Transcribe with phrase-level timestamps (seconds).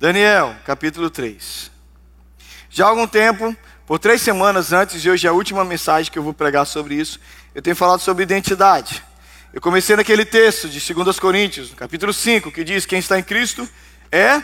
[0.00, 1.72] Daniel, capítulo 3.
[2.70, 6.22] Já há algum tempo, por três semanas antes de hoje, a última mensagem que eu
[6.22, 7.18] vou pregar sobre isso,
[7.52, 9.02] eu tenho falado sobre identidade.
[9.52, 13.68] Eu comecei naquele texto de 2 Coríntios, capítulo 5, que diz: Quem está em Cristo
[14.12, 14.40] é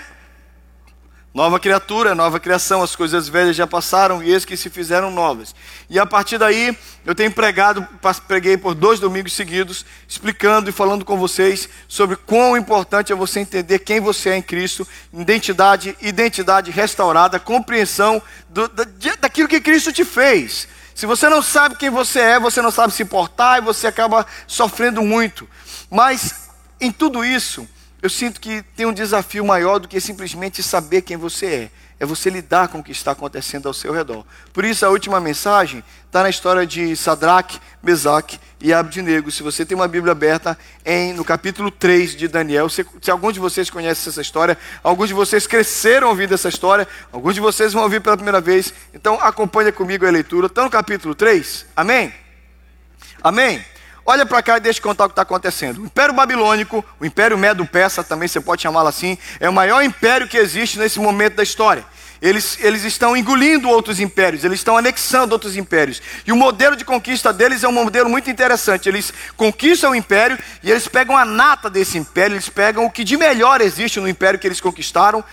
[1.35, 5.53] Nova criatura, nova criação, as coisas velhas já passaram e eis que se fizeram novas.
[5.91, 7.85] E a partir daí, eu tenho pregado,
[8.29, 13.41] preguei por dois domingos seguidos, explicando e falando com vocês sobre quão importante é você
[13.41, 18.87] entender quem você é em Cristo, identidade, identidade restaurada, compreensão do, da,
[19.19, 20.69] daquilo que Cristo te fez.
[20.95, 24.25] Se você não sabe quem você é, você não sabe se portar e você acaba
[24.47, 25.49] sofrendo muito.
[25.91, 26.49] Mas
[26.81, 27.67] em tudo isso,
[28.05, 31.71] eu sinto que tem um desafio maior do que simplesmente saber quem você é.
[31.99, 34.27] É você lidar com o que está acontecendo ao seu redor.
[34.53, 39.31] Por isso, a última mensagem está na história de Sadraque, Mesaque e Abdinego.
[39.31, 42.69] Se você tem uma Bíblia aberta, em, no capítulo 3 de Daniel.
[42.69, 46.87] Se, se alguns de vocês conhecem essa história, alguns de vocês cresceram ouvindo essa história,
[47.11, 48.75] alguns de vocês vão ouvir pela primeira vez.
[48.93, 50.49] Então, acompanha comigo a leitura.
[50.49, 51.65] Está no capítulo 3?
[51.75, 52.13] Amém?
[53.23, 53.65] Amém?
[54.07, 55.81] Olha para cá e deixa eu contar o que está acontecendo.
[55.81, 60.29] O Império Babilônico, o Império Medo-Persa, também você pode chamá-lo assim, é o maior império
[60.29, 61.85] que existe nesse momento da história.
[62.21, 66.03] Eles, eles estão engolindo outros impérios, eles estão anexando outros impérios.
[66.27, 68.89] E o modelo de conquista deles é um modelo muito interessante.
[68.89, 73.05] Eles conquistam o império e eles pegam a nata desse império, eles pegam o que
[73.05, 75.25] de melhor existe no império que eles conquistaram,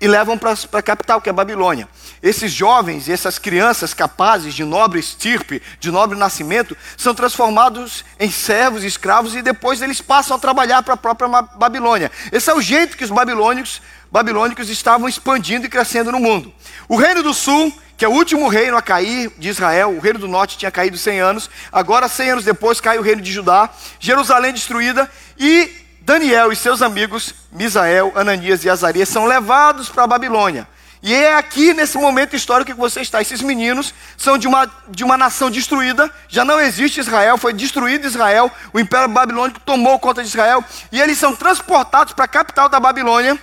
[0.00, 1.88] e levam para a capital, que é Babilônia.
[2.22, 8.30] Esses jovens e essas crianças capazes de nobre estirpe, de nobre nascimento, são transformados em
[8.30, 12.10] servos, escravos e depois eles passam a trabalhar para a própria Babilônia.
[12.30, 13.80] Esse é o jeito que os babilônicos,
[14.10, 16.52] babilônicos estavam expandindo e crescendo no mundo.
[16.88, 20.18] O reino do sul, que é o último reino a cair de Israel, o reino
[20.18, 23.70] do norte tinha caído 100 anos, agora 100 anos depois cai o reino de Judá,
[23.98, 30.06] Jerusalém destruída e Daniel e seus amigos, Misael, Ananias e Azarias, são levados para a
[30.06, 30.68] Babilônia.
[31.02, 33.20] E é aqui, nesse momento histórico que você está.
[33.20, 38.06] Esses meninos são de uma, de uma nação destruída, já não existe Israel, foi destruído
[38.06, 42.68] Israel, o Império Babilônico tomou conta de Israel, e eles são transportados para a capital
[42.68, 43.36] da Babilônia,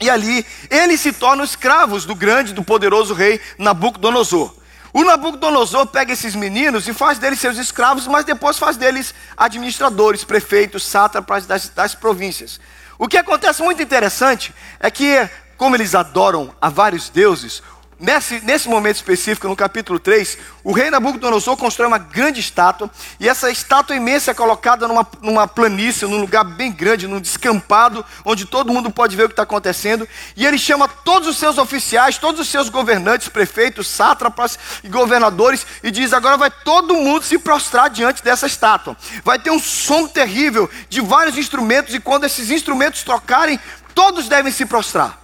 [0.00, 4.52] e ali eles se tornam escravos do grande, do poderoso rei Nabucodonosor.
[4.92, 10.22] O Nabucodonosor pega esses meninos e faz deles seus escravos, mas depois faz deles administradores,
[10.22, 12.60] prefeitos, sátrapas das, das províncias.
[12.98, 17.62] O que acontece muito interessante é que, como eles adoram a vários deuses,
[18.02, 22.90] Nesse, nesse momento específico, no capítulo 3, o rei Nabucodonosor constrói uma grande estátua,
[23.20, 28.04] e essa estátua imensa é colocada numa, numa planície, num lugar bem grande, num descampado,
[28.24, 31.58] onde todo mundo pode ver o que está acontecendo, e ele chama todos os seus
[31.58, 37.24] oficiais, todos os seus governantes, prefeitos, sátrapas e governadores, e diz: agora vai todo mundo
[37.24, 38.96] se prostrar diante dessa estátua.
[39.22, 43.60] Vai ter um som terrível de vários instrumentos, e quando esses instrumentos tocarem,
[43.94, 45.21] todos devem se prostrar.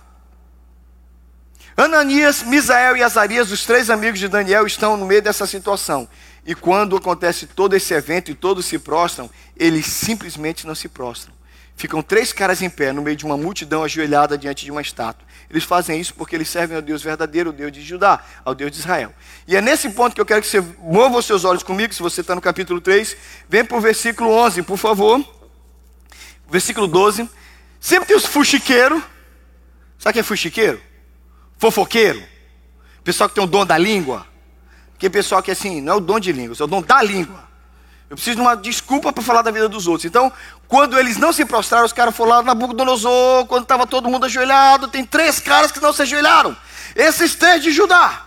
[1.78, 6.09] Ananias, Misael e Azarias, os três amigos de Daniel, estão no meio dessa situação.
[6.44, 11.33] E quando acontece todo esse evento e todos se prostram, eles simplesmente não se prostram.
[11.77, 15.25] Ficam três caras em pé no meio de uma multidão ajoelhada diante de uma estátua.
[15.49, 18.72] Eles fazem isso porque eles servem ao Deus verdadeiro, o Deus de Judá, ao Deus
[18.72, 19.15] de Israel.
[19.47, 22.03] E é nesse ponto que eu quero que você mova os seus olhos comigo, se
[22.03, 23.16] você está no capítulo 3.
[23.49, 25.25] Vem para o versículo 11, por favor.
[26.50, 27.31] Versículo 12.
[27.78, 29.00] Sempre tem os fuxiqueiros.
[29.97, 30.88] Sabe o que é fuxiqueiro?
[31.59, 32.23] Fofoqueiro,
[33.03, 34.27] pessoal que tem o dom da língua,
[34.99, 37.49] que pessoal que assim, não é o dom de línguas, é o dom da língua.
[38.09, 40.07] Eu preciso de uma desculpa para falar da vida dos outros.
[40.07, 40.33] Então,
[40.67, 44.25] quando eles não se prostraram, os caras foram lá na Nabucodonosor, quando estava todo mundo
[44.25, 46.57] ajoelhado, tem três caras que não se ajoelharam.
[46.97, 48.25] Esses três de Judá.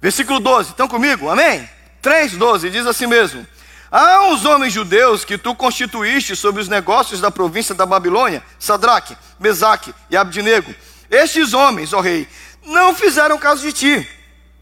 [0.00, 1.28] Versículo 12, estão comigo?
[1.28, 1.68] Amém?
[2.00, 3.46] 3, 12, diz assim mesmo.
[3.90, 9.16] Há uns homens judeus que tu constituíste sobre os negócios da província da Babilônia, Sadraque,
[9.38, 10.74] Mesaque e Abdinego
[11.10, 12.28] estes homens, ó rei,
[12.64, 14.08] não fizeram caso de ti.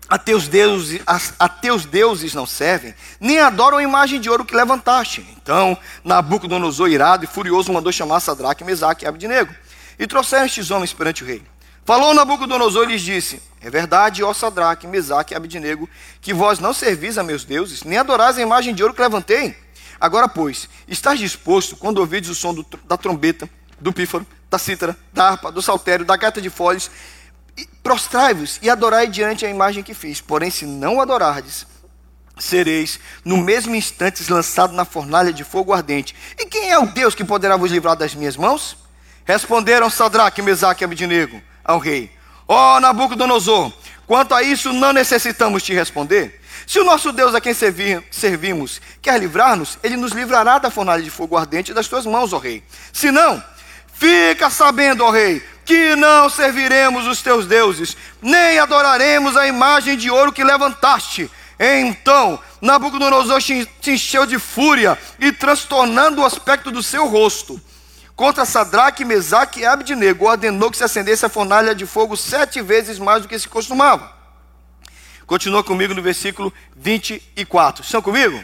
[0.09, 4.45] A teus, deuses, a, a teus deuses não servem, nem adoram a imagem de ouro
[4.45, 5.27] que levantaste.
[5.41, 9.55] Então, Nabucodonosor, irado e furioso, mandou chamar Sadraque, Mesaque e Abdinego.
[9.99, 11.43] E trouxeram estes homens perante o rei.
[11.85, 15.89] Falou Nabucodonosor e lhes disse: É verdade, ó Sadraque, Mesaque e Abdinego,
[16.21, 19.57] que vós não servis a meus deuses, nem adorais a imagem de ouro que levantei.
[19.99, 23.49] Agora, pois, estás disposto, quando ouvides o som do, da trombeta,
[23.83, 26.91] do pífaro, da cítara, da harpa, do saltério, da gaita de folhas,
[27.83, 30.21] prostrai-vos e adorai diante a imagem que fiz.
[30.21, 31.67] Porém, se não adorardes,
[32.39, 36.15] sereis no mesmo instante lançado na fornalha de fogo ardente.
[36.39, 38.77] E quem é o Deus que poderá vos livrar das minhas mãos?
[39.25, 42.11] Responderam Sadraque, Mesaque e Abidnego ao rei.
[42.49, 43.73] Ó oh, Nabucodonosor,
[44.07, 46.41] quanto a isso não necessitamos te responder.
[46.67, 51.03] Se o nosso Deus a quem servir, servimos quer livrar-nos, ele nos livrará da fornalha
[51.03, 52.63] de fogo ardente das tuas mãos, ó rei.
[52.93, 53.43] Se não,
[54.03, 60.11] Fica sabendo, ó rei, que não serviremos os teus deuses, nem adoraremos a imagem de
[60.11, 61.31] ouro que levantaste.
[61.57, 67.61] Então Nabucodonosor se encheu de fúria e, transtornando o aspecto do seu rosto,
[68.17, 72.99] contra Sadraque, Mesaque e Abednego, ordenou que se acendesse a fornalha de fogo sete vezes
[72.99, 74.13] mais do que se costumava.
[75.29, 77.85] Continua comigo no versículo 24.
[77.85, 78.43] Estão comigo?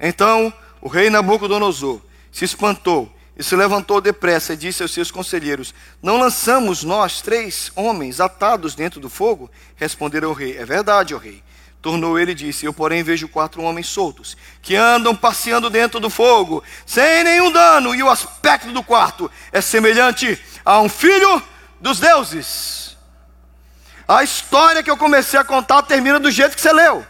[0.00, 0.52] Então
[0.82, 2.00] o rei Nabucodonosor
[2.32, 5.72] se espantou e se levantou depressa e disse aos seus conselheiros:
[6.02, 9.50] Não lançamos nós três homens atados dentro do fogo?
[9.76, 11.42] Responderam o rei: É verdade, ó rei.
[11.80, 16.10] Tornou ele e disse: Eu, porém, vejo quatro homens soltos, que andam passeando dentro do
[16.10, 21.42] fogo, sem nenhum dano, e o aspecto do quarto é semelhante a um filho
[21.80, 22.94] dos deuses.
[24.06, 27.06] A história que eu comecei a contar termina do jeito que você leu.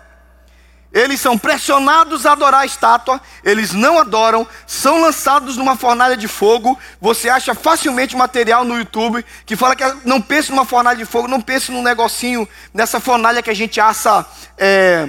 [0.93, 6.27] Eles são pressionados a adorar a estátua, eles não adoram, são lançados numa fornalha de
[6.27, 6.77] fogo.
[7.01, 11.29] Você acha facilmente material no YouTube que fala que não pense numa fornalha de fogo,
[11.29, 14.27] não pense num negocinho, nessa fornalha que a gente assa
[14.59, 15.09] é,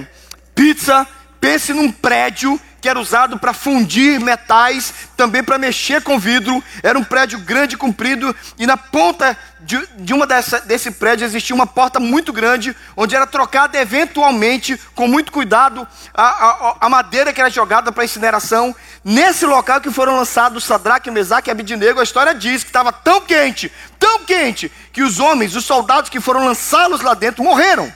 [0.54, 1.06] pizza,
[1.40, 6.62] pense num prédio que era usado para fundir metais, também para mexer com vidro.
[6.82, 11.54] Era um prédio grande, comprido, e na ponta de, de uma dessa, desse prédio existia
[11.54, 17.32] uma porta muito grande, onde era trocada eventualmente, com muito cuidado, a, a, a madeira
[17.32, 18.74] que era jogada para incineração.
[19.04, 23.20] Nesse local que foram lançados Sadraque, Mesaque e Abidinego, a história diz que estava tão
[23.20, 27.92] quente, tão quente, que os homens, os soldados que foram lançá-los lá dentro, morreram.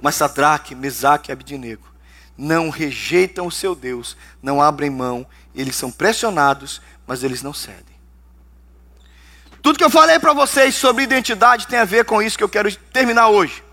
[0.00, 1.86] Mas Sadraque, Mesaque e Abidinego
[2.36, 7.85] não rejeitam o seu Deus, não abrem mão, eles são pressionados, mas eles não cedem.
[9.66, 12.48] Tudo que eu falei para vocês sobre identidade tem a ver com isso que eu
[12.48, 13.64] quero terminar hoje.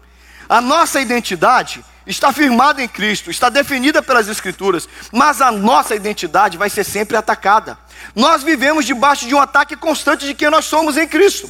[0.50, 6.58] A nossa identidade está firmada em Cristo, está definida pelas Escrituras, mas a nossa identidade
[6.58, 7.78] vai ser sempre atacada.
[8.16, 11.48] Nós vivemos debaixo de um ataque constante de quem nós somos em Cristo.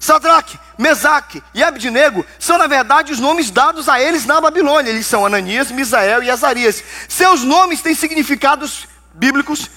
[0.00, 4.88] Sadraque, Mesaque e Abednego são, na verdade, os nomes dados a eles na Babilônia.
[4.88, 6.82] Eles são Ananias, Misael e Azarias.
[7.10, 9.68] Seus nomes têm significados bíblicos,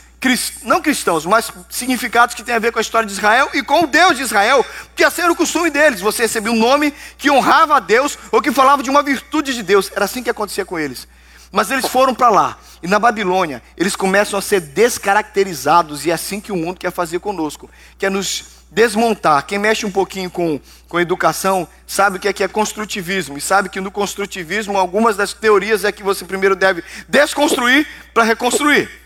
[0.64, 3.84] não cristãos, mas significados que têm a ver com a história de Israel e com
[3.84, 6.02] o Deus de Israel, que ia ser o costume deles.
[6.02, 9.64] Você recebia um nome que honrava a Deus ou que falava de uma virtude de
[9.64, 9.90] Deus.
[9.96, 11.08] Era assim que acontecia com eles.
[11.52, 12.58] Mas eles foram para lá.
[12.84, 16.06] E na Babilônia, eles começam a ser descaracterizados.
[16.06, 17.70] E é assim que o mundo quer fazer conosco.
[17.98, 19.46] Quer nos desmontar.
[19.46, 23.38] Quem mexe um pouquinho com, com educação sabe o que é, que é construtivismo.
[23.38, 28.24] E sabe que no construtivismo, algumas das teorias é que você primeiro deve desconstruir para
[28.24, 28.99] reconstruir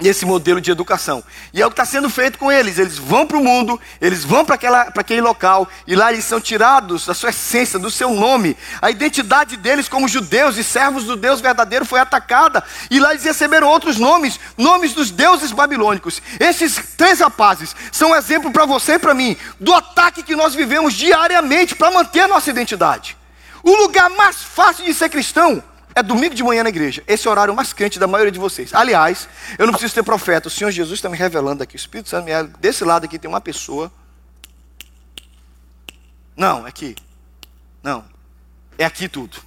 [0.00, 1.22] nesse modelo de educação.
[1.52, 2.78] E é o que está sendo feito com eles.
[2.78, 7.06] Eles vão para o mundo, eles vão para aquele local, e lá eles são tirados
[7.06, 8.56] da sua essência, do seu nome.
[8.80, 12.62] A identidade deles como judeus e servos do Deus verdadeiro foi atacada.
[12.90, 16.22] E lá eles receberam outros nomes, nomes dos deuses babilônicos.
[16.38, 20.54] Esses três rapazes são um exemplo para você e para mim, do ataque que nós
[20.54, 23.16] vivemos diariamente para manter a nossa identidade.
[23.62, 25.62] O lugar mais fácil de ser cristão
[25.94, 27.02] é domingo de manhã na igreja.
[27.06, 28.72] Esse é o horário mais quente da maioria de vocês.
[28.74, 29.28] Aliás,
[29.58, 30.48] eu não preciso ter profeta.
[30.48, 31.74] O Senhor Jesus está me revelando aqui.
[31.74, 33.92] O Espírito Santo me Desse lado aqui tem uma pessoa.
[36.36, 36.94] Não, é aqui.
[37.82, 38.04] Não.
[38.78, 39.38] É aqui tudo.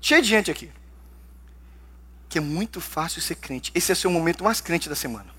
[0.00, 0.70] Cheio de gente aqui.
[2.28, 3.70] Que é muito fácil ser crente.
[3.74, 5.30] Esse é o seu momento mais crente da semana.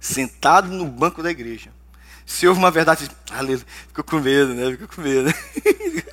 [0.00, 1.70] Sentado no banco da igreja.
[2.24, 4.70] Se houve uma verdade, aleluia, ficou com medo, né?
[4.72, 5.30] Ficou com medo.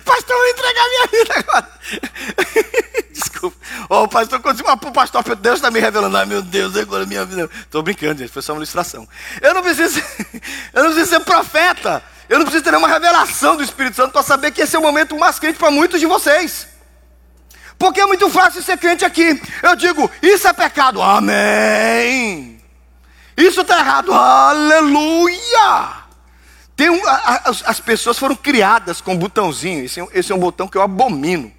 [0.00, 1.68] Pastor, vou entregar minha vida agora.
[3.12, 3.56] Desculpa.
[3.88, 4.72] Ó, oh, o pastor conseguiu.
[4.72, 6.16] O pastor, Deus está me revelando.
[6.16, 7.48] Ai, meu Deus, agora minha vida.
[7.60, 8.32] Estou brincando, gente.
[8.32, 9.08] Foi só uma ilustração.
[9.40, 10.00] Eu não preciso,
[10.72, 12.02] eu não preciso ser profeta.
[12.28, 14.82] Eu não preciso ter uma revelação do Espírito Santo para saber que esse é o
[14.82, 16.66] momento mais crente para muitos de vocês.
[17.78, 19.40] Porque é muito fácil ser crente aqui.
[19.62, 21.02] Eu digo, isso é pecado.
[21.02, 22.62] Amém.
[23.36, 24.12] Isso está errado.
[24.12, 26.03] Aleluia.
[26.76, 29.84] Tem um, a, as, as, pessoas foram criadas com um botãozinho.
[29.84, 31.52] Esse, é esse é um botão que eu abomino.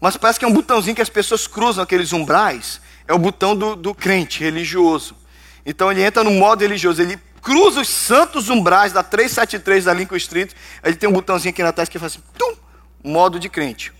[0.00, 2.80] Mas parece que é um botãozinho que as pessoas cruzam aqueles umbrais.
[3.06, 5.16] É o botão do, do crente religioso.
[5.64, 7.00] Então ele entra no modo religioso.
[7.00, 10.52] Ele cruza os santos umbrais da 373 da Lincoln Street.
[10.84, 12.54] Ele tem um botãozinho aqui na testa que faz assim: tum,
[13.02, 13.92] modo de crente.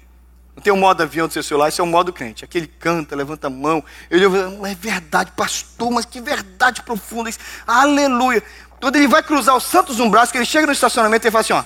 [0.59, 2.45] Não tem o um modo avião do seu celular, esse é o modo crente.
[2.45, 3.83] Aquele canta, levanta a mão.
[4.11, 7.39] Ele é verdade, pastor, mas que verdade profunda isso.
[7.65, 8.43] Aleluia.
[8.81, 11.53] Quando ele vai cruzar os santos umbrais, que ele chega no estacionamento e fala assim,
[11.53, 11.65] ó,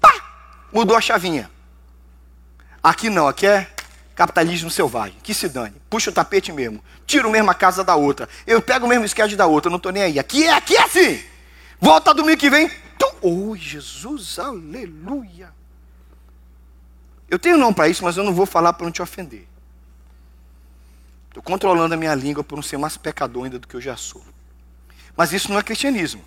[0.00, 0.12] pá,
[0.72, 1.50] mudou a chavinha.
[2.82, 3.70] Aqui não, aqui é
[4.14, 5.76] capitalismo selvagem, que se dane.
[5.88, 8.28] Puxa o tapete mesmo, tiro mesmo a casa da outra.
[8.46, 10.18] Eu pego o mesmo esquete da outra, não estou nem aí.
[10.18, 11.22] Aqui é, aqui é assim.
[11.80, 12.70] Volta domingo que vem.
[13.20, 15.52] Oh, Jesus, aleluia.
[17.28, 19.46] Eu tenho nome para isso, mas eu não vou falar para não te ofender.
[21.28, 23.96] Estou controlando a minha língua por não ser mais pecador ainda do que eu já
[23.96, 24.24] sou.
[25.16, 26.24] Mas isso não é cristianismo.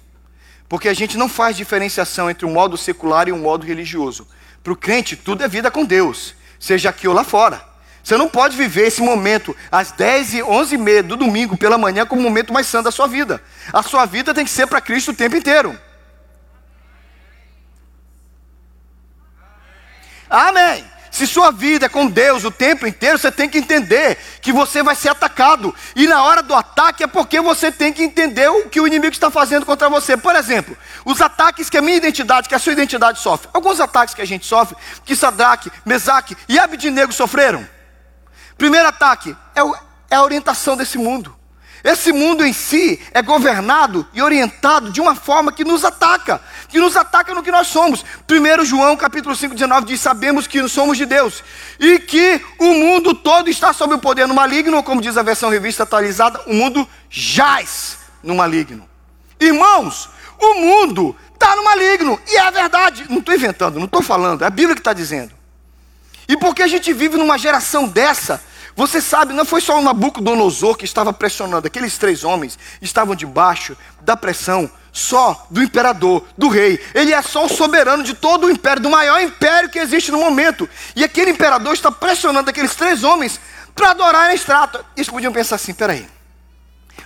[0.72, 4.26] Porque a gente não faz diferenciação entre um modo secular e um modo religioso.
[4.64, 7.62] Para o crente, tudo é vida com Deus, seja aqui ou lá fora.
[8.02, 11.78] Você não pode viver esse momento às 10 e 11 e meia do domingo pela
[11.78, 13.44] manhã como o momento mais santo da sua vida.
[13.74, 15.78] A sua vida tem que ser para Cristo o tempo inteiro.
[20.30, 20.86] Amém.
[21.12, 24.82] Se sua vida é com Deus o tempo inteiro, você tem que entender que você
[24.82, 25.76] vai ser atacado.
[25.94, 29.12] E na hora do ataque é porque você tem que entender o que o inimigo
[29.12, 30.16] está fazendo contra você.
[30.16, 33.50] Por exemplo, os ataques que a minha identidade, que a sua identidade sofre.
[33.54, 37.68] Alguns ataques que a gente sofre, que Sadraque, Mesaque e Abidnego sofreram.
[38.58, 39.76] Primeiro ataque é, o,
[40.10, 41.36] é a orientação desse mundo.
[41.84, 46.40] Esse mundo em si é governado e orientado de uma forma que nos ataca,
[46.72, 48.04] que nos ataca no que nós somos.
[48.30, 51.44] 1 João capítulo 5, 19 diz: Sabemos que somos de Deus
[51.80, 55.50] e que o mundo todo está sob o poder do maligno, como diz a versão
[55.50, 58.90] revista atualizada, o mundo jaz no maligno.
[59.40, 60.10] Irmãos,
[60.40, 64.44] o mundo está no maligno, e é a verdade, não estou inventando, não estou falando,
[64.44, 65.34] é a Bíblia que está dizendo.
[66.28, 68.42] E porque a gente vive numa geração dessa,
[68.76, 73.78] você sabe, não foi só o Nabucodonosor que estava pressionando, aqueles três homens estavam debaixo
[74.02, 76.80] da pressão só do imperador, do rei.
[76.94, 80.20] Ele é só o soberano de todo o império, do maior império que existe no
[80.20, 80.70] momento.
[80.96, 83.40] E aquele imperador está pressionando aqueles três homens
[83.74, 84.86] para adorar a estátua.
[84.96, 86.08] Eles podiam pensar assim: peraí,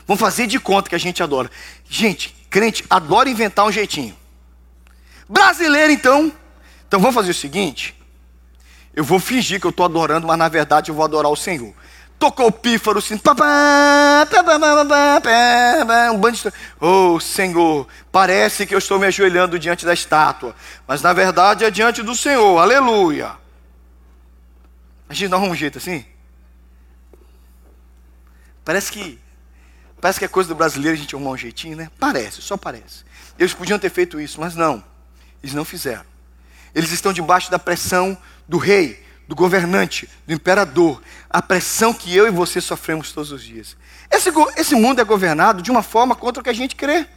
[0.07, 1.49] vamos fazer de conta que a gente adora.
[1.87, 4.17] Gente, crente adora inventar um jeitinho.
[5.29, 6.31] Brasileiro, então.
[6.87, 7.95] Então vamos fazer o seguinte:
[8.95, 11.73] eu vou fingir que eu estou adorando, mas na verdade eu vou adorar o Senhor.
[12.17, 13.15] Tocou o pífaro, assim,
[16.13, 16.53] um bando de...
[16.79, 20.55] Oh, Senhor, parece que eu estou me ajoelhando diante da estátua,
[20.87, 23.31] mas na verdade é diante do Senhor, aleluia.
[25.09, 26.05] A gente não arruma um jeito assim?
[28.63, 29.19] Parece que
[29.99, 31.91] parece que é coisa do brasileiro a gente arrumar um jeitinho, né?
[31.99, 33.03] Parece, só parece.
[33.37, 34.83] Eles podiam ter feito isso, mas não.
[35.43, 36.14] Eles não fizeram.
[36.75, 42.27] Eles estão debaixo da pressão do rei, do governante, do imperador, a pressão que eu
[42.27, 43.77] e você sofremos todos os dias.
[44.11, 47.07] Esse, esse mundo é governado de uma forma contra o que a gente crê.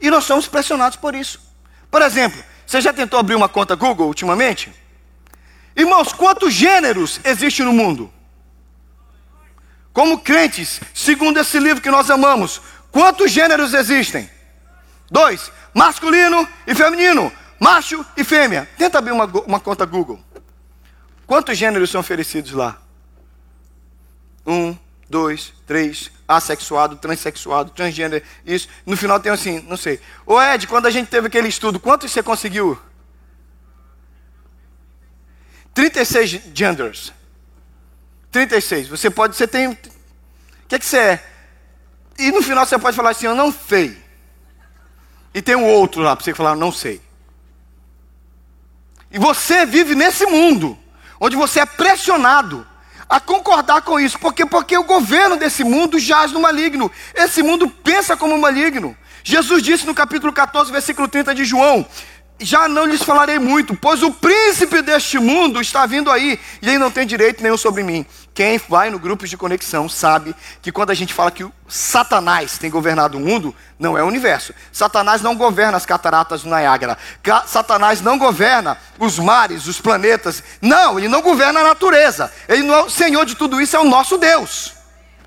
[0.00, 1.40] E nós somos pressionados por isso.
[1.88, 4.72] Por exemplo, você já tentou abrir uma conta Google ultimamente?
[5.76, 8.12] Irmãos, quantos gêneros existem no mundo?
[9.92, 14.28] Como crentes, segundo esse livro que nós amamos, quantos gêneros existem?
[15.10, 18.68] Dois: masculino e feminino macho e fêmea.
[18.76, 20.18] Tenta abrir uma, uma conta Google.
[21.26, 22.80] Quantos gêneros são oferecidos lá?
[24.44, 24.76] Um,
[25.08, 28.68] dois, três, assexuado, transexuado, transgênero, isso.
[28.86, 30.00] No final tem assim, não sei.
[30.24, 32.80] Ô Ed, quando a gente teve aquele estudo, quantos você conseguiu?
[35.74, 37.12] 36 genders.
[38.32, 38.88] 36.
[38.88, 39.68] Você pode, você tem.
[39.68, 39.76] O
[40.68, 41.26] que, é que você é?
[42.18, 43.96] E no final você pode falar assim, eu não sei.
[45.32, 47.00] E tem um outro lá para você falar, não sei.
[49.10, 50.78] E você vive nesse mundo,
[51.18, 52.66] onde você é pressionado
[53.08, 54.18] a concordar com isso.
[54.18, 54.46] Por quê?
[54.46, 56.90] Porque o governo desse mundo jaz no maligno.
[57.14, 58.96] Esse mundo pensa como maligno.
[59.24, 61.84] Jesus disse no capítulo 14, versículo 30 de João:
[62.40, 66.78] já não lhes falarei muito, pois o príncipe deste mundo está vindo aí, e ele
[66.78, 68.04] não tem direito nenhum sobre mim.
[68.32, 72.70] Quem vai no grupo de conexão sabe que quando a gente fala que Satanás tem
[72.70, 74.54] governado o mundo, não é o universo.
[74.72, 76.96] Satanás não governa as cataratas do Niágara.
[77.46, 80.42] Satanás não governa os mares, os planetas.
[80.62, 82.32] Não, ele não governa a natureza.
[82.48, 84.74] Ele não é o Senhor de tudo isso, é o nosso Deus.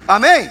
[0.07, 0.49] Amém?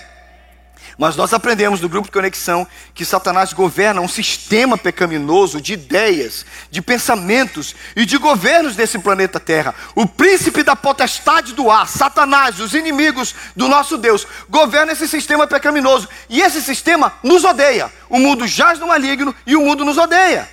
[0.99, 6.45] Mas nós aprendemos no grupo de conexão que Satanás governa um sistema pecaminoso de ideias,
[6.71, 9.75] de pensamentos e de governos desse planeta Terra.
[9.95, 15.47] O príncipe da potestade do ar, Satanás, os inimigos do nosso Deus, governa esse sistema
[15.47, 16.09] pecaminoso.
[16.29, 17.91] E esse sistema nos odeia.
[18.09, 20.49] O mundo jaz no maligno e o mundo nos odeia.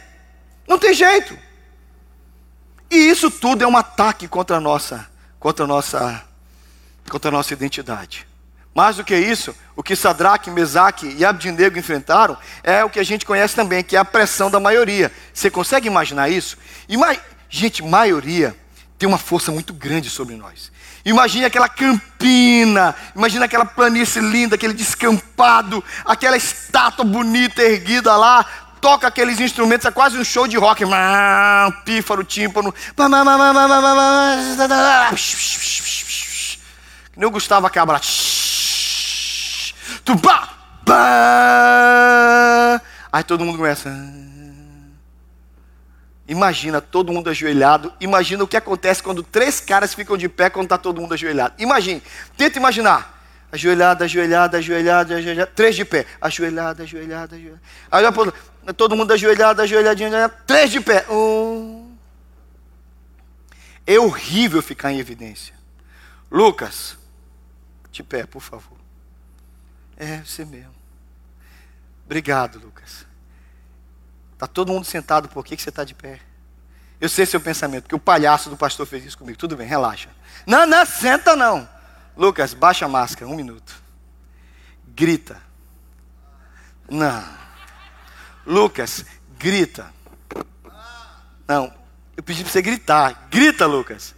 [0.67, 1.37] Não tem jeito.
[2.89, 5.07] E isso tudo é um ataque contra a nossa,
[5.39, 6.23] contra a nossa,
[7.09, 8.28] contra a nossa identidade.
[8.73, 13.03] Mais do que isso, o que Sadraque, Mesaque e Abdinego enfrentaram é o que a
[13.03, 15.11] gente conhece também, que é a pressão da maioria.
[15.33, 16.57] Você consegue imaginar isso?
[16.87, 17.17] Ima
[17.49, 18.55] gente, maioria
[18.97, 20.71] tem uma força muito grande sobre nós.
[21.05, 28.45] Imagine aquela campina, imagine aquela planície linda, aquele descampado, aquela estátua bonita erguida lá,
[28.81, 30.83] toca aqueles instrumentos, é quase um show de rock,
[31.85, 32.73] pífaro, tímpano,
[37.11, 38.01] que nem o Gustavo Cabral.
[40.03, 40.49] Tupá!
[40.85, 42.81] Pá!
[43.11, 43.89] Aí todo mundo começa.
[46.27, 47.91] Imagina todo mundo ajoelhado.
[47.99, 51.55] Imagina o que acontece quando três caras ficam de pé quando está todo mundo ajoelhado.
[51.57, 52.03] Imagine.
[52.37, 53.19] Tenta imaginar.
[53.51, 57.61] ajoelhada, ajoelhada, ajoelhada, ajoelhada, três de pé, ajoelhada, ajoelhada, ajoelhada.
[57.91, 58.31] Aí depois,
[58.77, 60.11] todo mundo ajoelhado, ajoelhadinho,
[60.45, 61.05] três de pé.
[61.09, 61.95] Um.
[63.85, 65.55] É horrível ficar em evidência.
[66.31, 66.95] Lucas,
[67.91, 68.77] de pé, por favor.
[69.99, 70.73] É, você mesmo.
[72.05, 73.05] Obrigado, Lucas.
[74.33, 76.21] Está todo mundo sentado, por que, que você está de pé?
[77.01, 79.37] Eu sei seu pensamento, que o palhaço do pastor fez isso comigo.
[79.37, 80.09] Tudo bem, relaxa.
[80.47, 81.67] Não, não, senta não.
[82.15, 83.75] Lucas, baixa a máscara, um minuto.
[84.87, 85.41] Grita.
[86.89, 87.23] Não.
[88.45, 89.05] Lucas,
[89.37, 89.93] grita.
[91.47, 91.73] Não,
[92.15, 93.27] eu pedi para você gritar.
[93.29, 94.15] Grita, Lucas.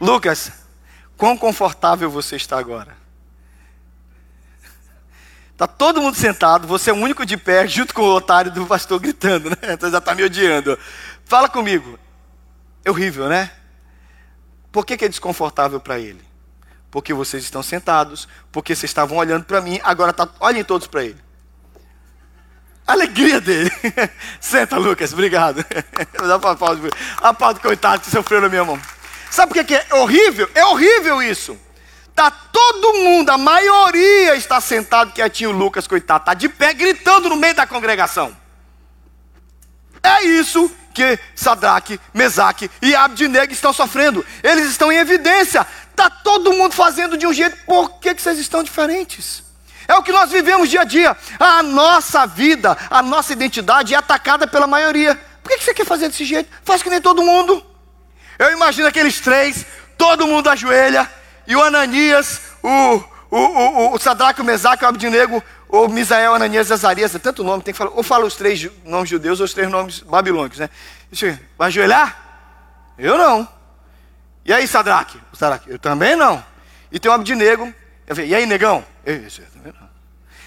[0.00, 0.52] Lucas,
[1.16, 3.01] quão confortável você está agora?
[5.62, 8.66] Está todo mundo sentado, você é o único de pé, junto com o otário do
[8.66, 9.74] pastor gritando, né?
[9.74, 10.76] Então já está me odiando.
[11.24, 11.96] Fala comigo.
[12.84, 13.48] É horrível, né?
[14.72, 16.20] Por que, que é desconfortável para ele?
[16.90, 21.04] Porque vocês estão sentados, porque vocês estavam olhando para mim, agora tá, olhem todos para
[21.04, 21.20] ele.
[22.84, 23.70] alegria dele.
[24.40, 25.64] Senta, Lucas, obrigado.
[26.26, 26.82] Dá para pausa.
[27.18, 28.80] A pausa, coitado, que sofreu na minha mão.
[29.30, 30.50] Sabe por que é horrível?
[30.56, 31.56] É horrível isso.
[32.14, 37.36] Tá todo mundo, a maioria está sentado quietinho, Lucas, coitado, tá de pé gritando no
[37.36, 38.36] meio da congregação.
[40.02, 44.24] É isso que Sadraque, Mesaque e Abdinego estão sofrendo.
[44.42, 45.66] Eles estão em evidência.
[45.96, 47.56] Tá todo mundo fazendo de um jeito.
[47.64, 49.42] Por que, que vocês estão diferentes?
[49.86, 51.16] É o que nós vivemos dia a dia.
[51.38, 55.14] A nossa vida, a nossa identidade é atacada pela maioria.
[55.42, 56.50] Por que, que você quer fazer desse jeito?
[56.64, 57.64] Faz que nem todo mundo.
[58.38, 59.64] Eu imagino aqueles três,
[59.96, 61.08] todo mundo ajoelha
[61.46, 66.70] e o Ananias, o, o, o, o Sadraque, o Mesaque, o Abdinego, o Misael, Ananias
[66.70, 69.54] Azarias, é tanto nome, tem que falar, ou fala os três nomes judeus ou os
[69.54, 70.68] três nomes babilônicos, né?
[71.56, 72.16] Vai ajoelhar?
[72.98, 73.48] Eu não.
[74.44, 75.18] E aí, Sadraque?
[75.32, 76.44] O Sadraque, eu também não.
[76.90, 77.72] E tem o Abdinego,
[78.06, 78.84] eu e aí, negão?
[79.04, 79.88] Eu, eu também não.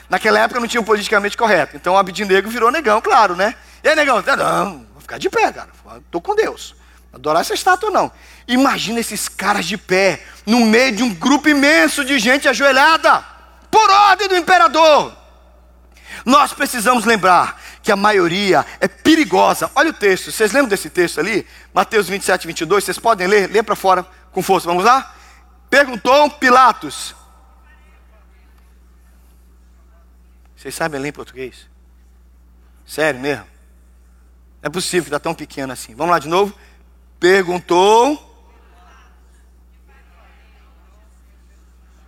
[0.07, 3.55] Naquela época não tinha o politicamente correto, então o Abdinego virou negão, claro, né?
[3.83, 4.21] E aí, negão?
[4.21, 6.75] Não, vou ficar de pé, cara, estou com Deus.
[7.11, 8.11] Adorar essa estátua não.
[8.47, 13.23] Imagina esses caras de pé, no meio de um grupo imenso de gente ajoelhada,
[13.71, 15.15] por ordem do imperador.
[16.25, 19.69] Nós precisamos lembrar que a maioria é perigosa.
[19.75, 21.45] Olha o texto, vocês lembram desse texto ali?
[21.73, 23.49] Mateus 27, 22, vocês podem ler?
[23.49, 25.15] Lê para fora com força, vamos lá?
[25.69, 27.15] Perguntou Pilatos.
[30.55, 31.67] Vocês sabem ler em português?
[32.85, 33.45] Sério mesmo?
[34.61, 35.93] Não é possível está tão pequeno assim.
[35.93, 36.57] Vamos lá de novo?
[37.19, 38.24] perguntou,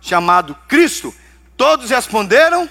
[0.08, 1.14] chamado Cristo.
[1.56, 2.68] Todos responderam.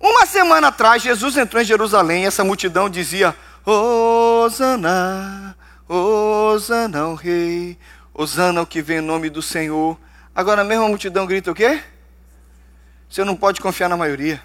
[0.00, 5.56] Uma semana atrás, Jesus entrou em Jerusalém e essa multidão dizia: Osana,
[5.88, 7.78] Osana o Rei,
[8.14, 9.98] Osana o que vem em nome do Senhor.
[10.34, 11.82] Agora a mesma multidão grita o quê?
[13.08, 14.40] Você não pode confiar na maioria,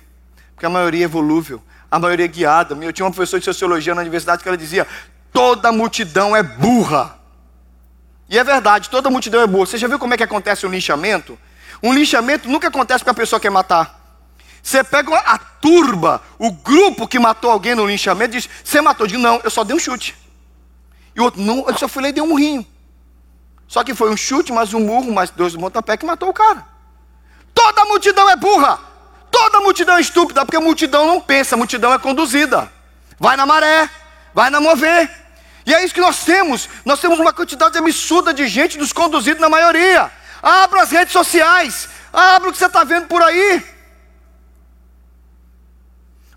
[0.54, 1.62] porque a maioria é volúvel
[1.94, 2.74] a maioria é guiada.
[2.84, 4.88] Eu tinha uma professora de sociologia na universidade que ela dizia:
[5.32, 7.20] toda multidão é burra.
[8.34, 9.68] E é verdade, toda multidão é burra.
[9.68, 11.38] Você já viu como é que acontece um linchamento?
[11.84, 14.20] Um linchamento nunca acontece porque a pessoa quer matar.
[14.64, 19.06] Você pega a turba, o grupo que matou alguém no linchamento, diz: Você matou?
[19.06, 20.16] Diz: Não, eu só dei um chute.
[21.16, 22.66] E o outro: Não, eu só fui lá e dei um murrinho.
[23.68, 26.66] Só que foi um chute, mais um murro, mais dois montapé que matou o cara.
[27.54, 28.80] Toda multidão é burra.
[29.30, 32.74] Toda multidão é estúpida, porque a multidão não pensa, a multidão é conduzida.
[33.20, 33.88] Vai na maré,
[34.34, 35.23] vai na mover.
[35.66, 36.70] E é isso que nós temos.
[36.84, 40.12] Nós temos uma quantidade absurda de gente nos conduzindo na maioria.
[40.42, 43.64] Abra as redes sociais, abra o que você está vendo por aí.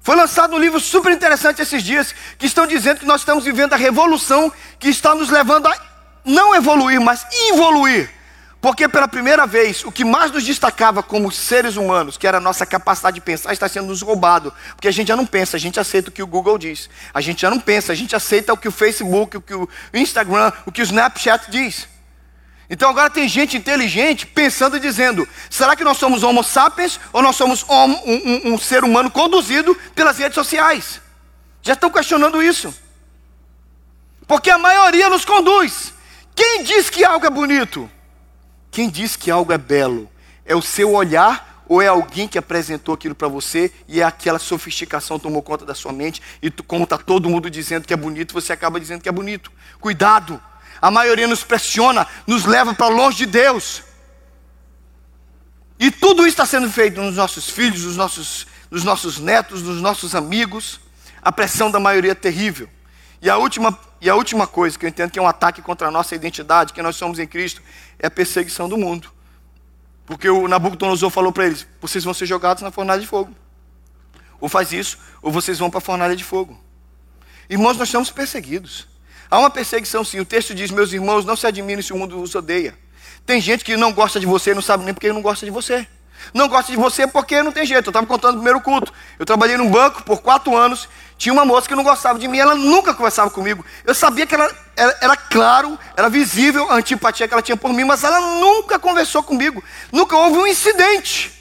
[0.00, 3.72] Foi lançado um livro super interessante esses dias, que estão dizendo que nós estamos vivendo
[3.72, 5.76] a revolução que está nos levando a
[6.24, 8.15] não evoluir, mas evoluir.
[8.60, 12.40] Porque pela primeira vez, o que mais nos destacava como seres humanos, que era a
[12.40, 14.52] nossa capacidade de pensar, está sendo nos roubado.
[14.74, 16.90] Porque a gente já não pensa, a gente aceita o que o Google diz.
[17.12, 19.68] A gente já não pensa, a gente aceita o que o Facebook, o que o
[19.94, 21.86] Instagram, o que o Snapchat diz.
[22.68, 27.22] Então agora tem gente inteligente pensando e dizendo: será que nós somos homo sapiens ou
[27.22, 31.00] nós somos um, um, um ser humano conduzido pelas redes sociais?
[31.62, 32.74] Já estão questionando isso.
[34.26, 35.92] Porque a maioria nos conduz.
[36.34, 37.88] Quem diz que algo é bonito?
[38.76, 40.06] Quem diz que algo é belo?
[40.44, 44.38] É o seu olhar ou é alguém que apresentou aquilo para você e é aquela
[44.38, 47.96] sofisticação tomou conta da sua mente e tu, como está todo mundo dizendo que é
[47.96, 49.50] bonito, você acaba dizendo que é bonito.
[49.80, 50.38] Cuidado!
[50.78, 53.82] A maioria nos pressiona, nos leva para longe de Deus.
[55.80, 59.80] E tudo isso está sendo feito nos nossos filhos, nos nossos, nos nossos netos, nos
[59.80, 60.80] nossos amigos.
[61.22, 62.68] A pressão da maioria é terrível.
[63.22, 65.88] E a última e a última coisa que eu entendo que é um ataque contra
[65.88, 67.62] a nossa identidade, que nós somos em Cristo,
[67.98, 69.10] é a perseguição do mundo.
[70.04, 73.34] Porque o Nabucodonosor falou para eles: vocês vão ser jogados na fornalha de fogo.
[74.40, 76.58] Ou faz isso, ou vocês vão para a fornalha de fogo.
[77.48, 78.86] Irmãos, nós estamos perseguidos.
[79.30, 80.20] Há uma perseguição sim.
[80.20, 82.78] O texto diz: Meus irmãos, não se admirem se o mundo vos odeia.
[83.24, 85.50] Tem gente que não gosta de você e não sabe nem porque não gosta de
[85.50, 85.86] você.
[86.32, 87.86] Não gosta de você porque não tem jeito.
[87.86, 88.92] Eu estava contando no primeiro culto.
[89.18, 90.88] Eu trabalhei num banco por quatro anos.
[91.18, 93.64] Tinha uma moça que não gostava de mim, ela nunca conversava comigo.
[93.84, 97.72] Eu sabia que ela era, era, claro, era visível a antipatia que ela tinha por
[97.72, 99.64] mim, mas ela nunca conversou comigo.
[99.90, 101.32] Nunca houve um incidente.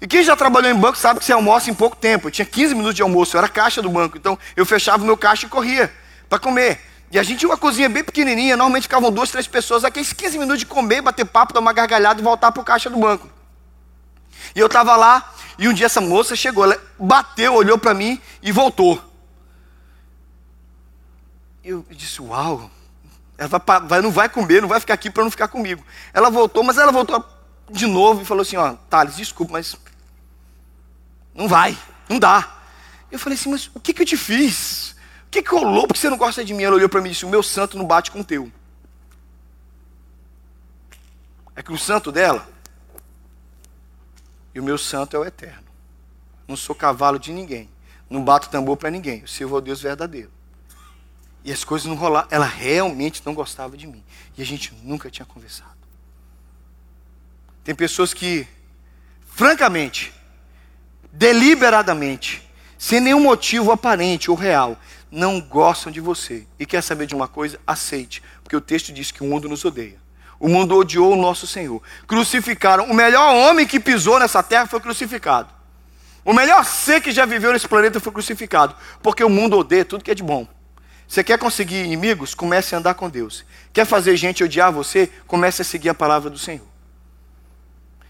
[0.00, 2.28] E quem já trabalhou em banco sabe que você almoça em pouco tempo.
[2.28, 4.16] Eu tinha 15 minutos de almoço, eu era caixa do banco.
[4.16, 5.92] Então eu fechava o meu caixa e corria
[6.28, 6.80] para comer.
[7.10, 10.38] E a gente tinha uma cozinha bem pequenininha, normalmente ficavam duas, três pessoas, aqueles 15
[10.38, 13.35] minutos de comer, bater papo, dar uma gargalhada e voltar para o caixa do banco.
[14.56, 18.18] E eu estava lá, e um dia essa moça chegou, ela bateu, olhou para mim
[18.40, 18.98] e voltou.
[21.62, 22.70] Eu disse, uau,
[23.36, 25.84] ela vai, não vai comer, não vai ficar aqui para não ficar comigo.
[26.10, 27.22] Ela voltou, mas ela voltou
[27.70, 29.76] de novo e falou assim, ó, Thales, desculpa, mas
[31.34, 31.76] não vai,
[32.08, 32.56] não dá.
[33.12, 34.96] Eu falei assim, mas o que, que eu te fiz?
[35.26, 35.86] O que, que rolou?
[35.86, 36.62] Porque você não gosta de mim?
[36.62, 38.50] Ela olhou para mim e disse, o meu santo não bate com o teu.
[41.54, 42.55] É que o santo dela
[44.56, 45.66] e o meu santo é o eterno.
[46.48, 47.68] Não sou cavalo de ninguém.
[48.08, 49.20] Não bato tambor para ninguém.
[49.20, 50.32] Eu sirvo ao Deus verdadeiro.
[51.44, 52.26] E as coisas não rolaram.
[52.30, 54.02] Ela realmente não gostava de mim.
[54.34, 55.76] E a gente nunca tinha conversado.
[57.62, 58.48] Tem pessoas que,
[59.26, 60.10] francamente,
[61.12, 62.42] deliberadamente,
[62.78, 66.46] sem nenhum motivo aparente ou real, não gostam de você.
[66.58, 67.60] E quer saber de uma coisa?
[67.66, 68.22] Aceite.
[68.42, 70.05] Porque o texto diz que o mundo nos odeia.
[70.38, 71.82] O mundo odiou o nosso Senhor.
[72.06, 72.84] Crucificaram.
[72.84, 75.48] O melhor homem que pisou nessa terra foi crucificado.
[76.24, 78.74] O melhor ser que já viveu nesse planeta foi crucificado.
[79.02, 80.46] Porque o mundo odeia tudo que é de bom.
[81.08, 82.34] Você quer conseguir inimigos?
[82.34, 83.44] Comece a andar com Deus.
[83.72, 85.10] Quer fazer gente odiar você?
[85.26, 86.66] Comece a seguir a palavra do Senhor.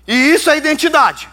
[0.06, 1.28] E isso é identidade.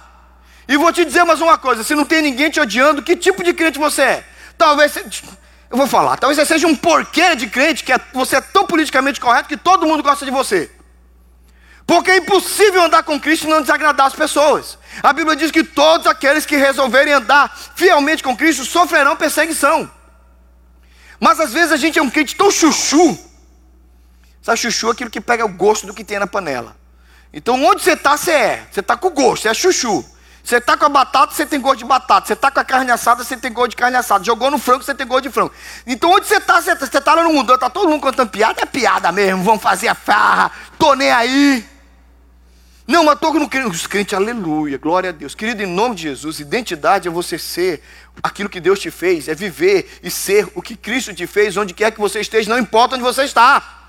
[0.67, 3.43] E vou te dizer mais uma coisa: se não tem ninguém te odiando, que tipo
[3.43, 4.23] de crente você é?
[4.57, 4.95] Talvez.
[5.69, 8.67] Eu vou falar, talvez você seja um porqueiro de crente, que é, você é tão
[8.67, 10.69] politicamente correto que todo mundo gosta de você.
[11.85, 14.77] Porque é impossível andar com Cristo e não desagradar as pessoas.
[15.01, 19.89] A Bíblia diz que todos aqueles que resolverem andar fielmente com Cristo sofrerão perseguição.
[21.19, 23.17] Mas às vezes a gente é um crente tão chuchu.
[24.41, 26.75] Sabe, chuchu é aquilo que pega o gosto do que tem na panela.
[27.33, 28.67] Então onde você está, você é.
[28.71, 30.05] Você está com gosto, você é chuchu.
[30.43, 32.27] Você está com a batata, você tem gosto de batata.
[32.27, 34.23] Você está com a carne assada, você tem gosto de carne assada.
[34.25, 35.53] Jogou no frango, você tem gosto de frango.
[35.87, 38.61] Então onde você está, você está tá lá no mundo, está todo mundo contando piada,
[38.61, 39.43] é piada mesmo.
[39.43, 41.72] Vamos fazer a farra, tô nem aí.
[42.85, 43.67] Não, mas estou no crente.
[43.67, 45.33] Os crentes, aleluia, glória a Deus.
[45.33, 47.81] Querido, em nome de Jesus, identidade é você ser
[48.21, 51.73] aquilo que Deus te fez, é viver e ser o que Cristo te fez, onde
[51.73, 53.81] quer que você esteja, não importa onde você está.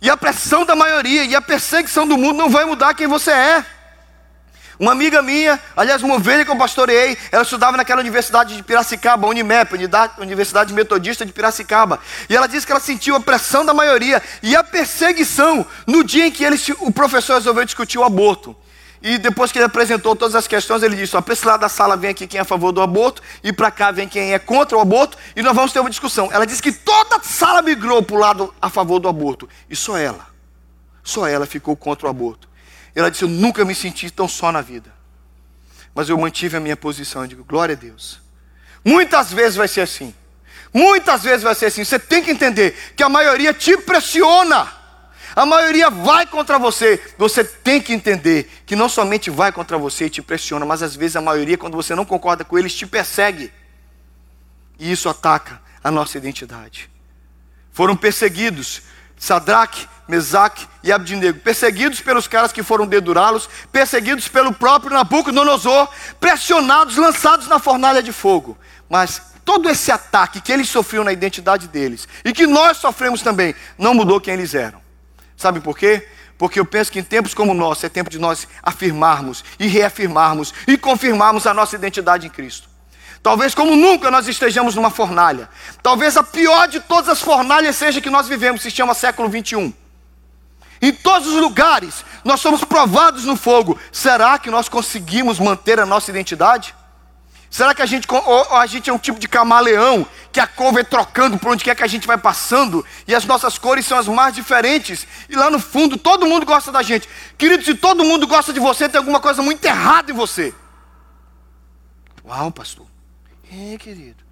[0.00, 3.30] E a pressão da maioria e a perseguição do mundo não vai mudar quem você
[3.30, 3.75] é.
[4.78, 9.26] Uma amiga minha, aliás, uma ovelha que eu pastoreei, ela estudava naquela universidade de Piracicaba,
[9.26, 9.72] Unimep,
[10.18, 11.98] Universidade Metodista de Piracicaba.
[12.28, 16.26] E ela disse que ela sentiu a pressão da maioria e a perseguição no dia
[16.26, 18.54] em que ele, o professor resolveu discutir o aborto.
[19.00, 21.96] E depois que ele apresentou todas as questões, ele disse: para esse lado da sala
[21.96, 24.76] vem aqui quem é a favor do aborto, e para cá vem quem é contra
[24.76, 26.28] o aborto, e nós vamos ter uma discussão.
[26.32, 29.76] Ela disse que toda a sala migrou para o lado a favor do aborto, e
[29.76, 30.26] só ela,
[31.02, 32.48] só ela ficou contra o aborto.
[32.96, 34.92] Ela disse: Eu nunca me senti tão só na vida.
[35.94, 37.22] Mas eu mantive a minha posição.
[37.22, 38.20] Eu digo: Glória a Deus.
[38.82, 40.14] Muitas vezes vai ser assim.
[40.72, 41.84] Muitas vezes vai ser assim.
[41.84, 44.72] Você tem que entender que a maioria te pressiona.
[45.34, 47.02] A maioria vai contra você.
[47.18, 50.96] Você tem que entender que não somente vai contra você e te pressiona, mas às
[50.96, 53.52] vezes a maioria, quando você não concorda com eles, te persegue.
[54.78, 56.88] E isso ataca a nossa identidade.
[57.72, 58.82] Foram perseguidos.
[59.18, 65.88] Sadraque, Mesaque e Abdinego, perseguidos pelos caras que foram dedurá-los, perseguidos pelo próprio Nabucodonosor,
[66.20, 68.56] pressionados, lançados na fornalha de fogo.
[68.88, 73.54] Mas todo esse ataque que eles sofriam na identidade deles e que nós sofremos também,
[73.76, 74.80] não mudou quem eles eram.
[75.36, 76.06] Sabe por quê?
[76.38, 79.66] Porque eu penso que em tempos como o nosso é tempo de nós afirmarmos e
[79.66, 82.75] reafirmarmos e confirmarmos a nossa identidade em Cristo.
[83.26, 85.48] Talvez como nunca nós estejamos numa fornalha.
[85.82, 89.74] Talvez a pior de todas as fornalhas seja que nós vivemos, se chama século 21.
[90.80, 93.76] Em todos os lugares, nós somos provados no fogo.
[93.90, 96.72] Será que nós conseguimos manter a nossa identidade?
[97.50, 98.06] Será que a gente,
[98.48, 101.74] a gente é um tipo de camaleão que a cor vai trocando por onde quer
[101.74, 105.50] que a gente vai passando e as nossas cores são as mais diferentes e lá
[105.50, 107.08] no fundo todo mundo gosta da gente.
[107.36, 110.54] Querido, se todo mundo gosta de você, tem alguma coisa muito errada em você.
[112.24, 112.86] Uau, pastor.
[113.52, 114.24] É, querido.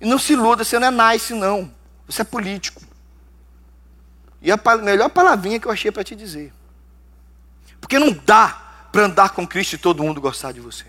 [0.00, 1.70] E não se iluda, você não é nice, não.
[2.06, 2.82] Você é político.
[4.42, 6.52] E a melhor palavrinha que eu achei para te dizer.
[7.80, 8.60] Porque não dá
[8.92, 10.84] para andar com Cristo e todo mundo gostar de você.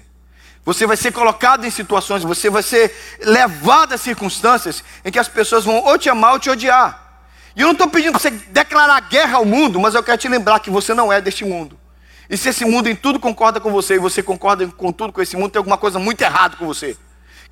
[0.66, 5.28] Você vai ser colocado em situações, você vai ser levado a circunstâncias em que as
[5.28, 7.22] pessoas vão ou te amar ou te odiar.
[7.56, 10.28] E eu não estou pedindo para você declarar guerra ao mundo, mas eu quero te
[10.28, 11.80] lembrar que você não é deste mundo.
[12.30, 15.22] E se esse mundo em tudo concorda com você e você concorda com tudo com
[15.22, 16.98] esse mundo, tem alguma coisa muito errada com você.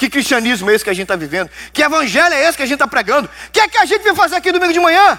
[0.03, 1.49] Que cristianismo é esse que a gente está vivendo?
[1.71, 3.29] Que evangelho é esse que a gente está pregando?
[3.47, 5.17] O que é que a gente vai fazer aqui domingo de manhã?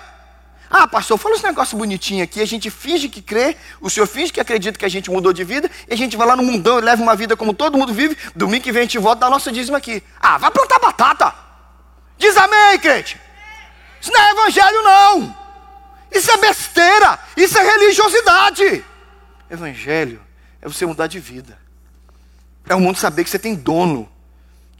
[0.68, 2.38] Ah, pastor, fala esse negócio bonitinho aqui.
[2.38, 5.42] A gente finge que crê, o senhor finge que acredita que a gente mudou de
[5.42, 7.94] vida, e a gente vai lá no mundão e leva uma vida como todo mundo
[7.94, 8.14] vive.
[8.36, 10.02] Domingo que vem a gente volta, dá nosso dízimo aqui.
[10.20, 11.34] Ah, vai plantar batata.
[12.18, 13.18] Diz amém, crente.
[14.02, 15.36] Isso não é evangelho, não.
[16.12, 17.18] Isso é besteira.
[17.38, 18.84] Isso é religiosidade.
[19.50, 20.20] Evangelho
[20.60, 21.58] é você mudar de vida.
[22.68, 24.12] É o mundo saber que você tem dono,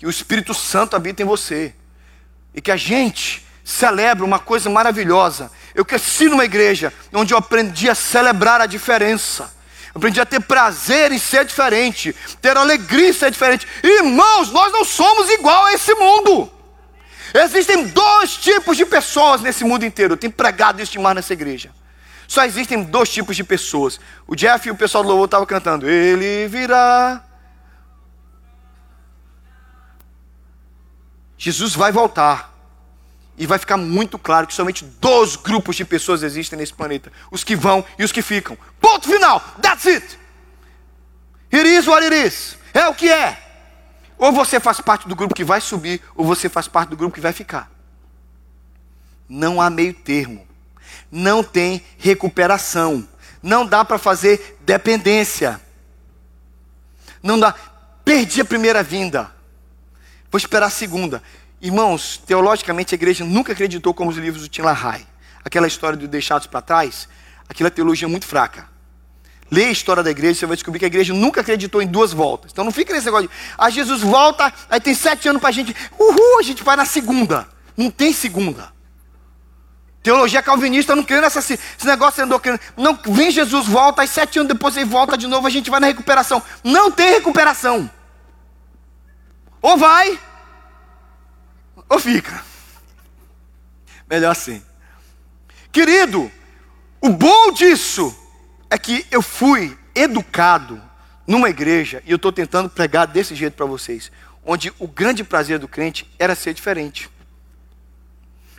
[0.04, 1.72] que o Espírito Santo habita em você.
[2.54, 7.88] E que a gente celebra uma coisa maravilhosa eu cresci numa igreja onde eu aprendi
[7.88, 9.50] a celebrar a diferença.
[9.94, 13.66] Aprendi a ter prazer em ser diferente, ter alegria em ser diferente.
[13.82, 16.52] Irmãos, nós não somos igual a esse mundo.
[17.32, 20.12] Existem dois tipos de pessoas nesse mundo inteiro.
[20.12, 21.70] Eu tenho pregado isso demais nessa igreja.
[22.28, 23.98] Só existem dois tipos de pessoas.
[24.26, 25.88] O Jeff e o pessoal do louvor estavam cantando.
[25.88, 27.24] Ele virá.
[31.44, 32.54] Jesus vai voltar.
[33.36, 37.44] E vai ficar muito claro que somente dois grupos de pessoas existem nesse planeta: os
[37.44, 38.56] que vão e os que ficam.
[38.80, 39.40] Ponto final.
[39.60, 40.18] That's it.
[41.52, 42.56] It is what it is.
[42.72, 43.38] É o que é.
[44.16, 47.14] Ou você faz parte do grupo que vai subir, ou você faz parte do grupo
[47.14, 47.70] que vai ficar.
[49.28, 50.46] Não há meio termo.
[51.12, 53.06] Não tem recuperação.
[53.42, 55.60] Não dá para fazer dependência.
[57.22, 57.54] Não dá.
[58.02, 59.30] Perdi a primeira vinda.
[60.34, 61.22] Vou esperar a segunda.
[61.62, 65.06] Irmãos, teologicamente a igreja nunca acreditou como os livros do Tim LaHaye.
[65.44, 67.08] Aquela história de deixados para trás,
[67.48, 68.68] aquela teologia muito fraca.
[69.48, 72.12] Lê a história da igreja, você vai descobrir que a igreja nunca acreditou em duas
[72.12, 72.50] voltas.
[72.50, 75.52] Então não fica nesse negócio de, ah, Jesus volta, aí tem sete anos para a
[75.52, 77.46] gente, uhul, a gente vai na segunda.
[77.76, 78.72] Não tem segunda.
[80.02, 82.58] Teologia calvinista não crê nessa, esse negócio andou crendo.
[82.76, 85.78] Não, vem Jesus, volta, aí sete anos depois ele volta de novo, a gente vai
[85.78, 86.42] na recuperação.
[86.64, 87.88] Não tem recuperação.
[89.64, 90.20] Ou vai,
[91.88, 92.44] ou fica.
[94.06, 94.62] Melhor assim.
[95.72, 96.30] Querido,
[97.00, 98.14] o bom disso
[98.68, 100.82] é que eu fui educado
[101.26, 104.12] numa igreja e eu estou tentando pregar desse jeito para vocês,
[104.44, 107.08] onde o grande prazer do crente era ser diferente.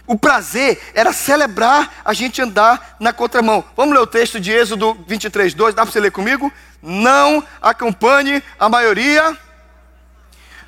[0.07, 3.63] O prazer era celebrar a gente andar na contramão.
[3.77, 5.75] Vamos ler o texto de Êxodo 23, 2.
[5.75, 6.51] Dá para você ler comigo?
[6.81, 9.44] Não acompanhe a maioria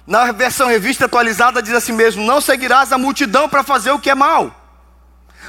[0.07, 4.09] na versão revista atualizada diz assim mesmo: Não seguirás a multidão para fazer o que
[4.09, 4.55] é mal.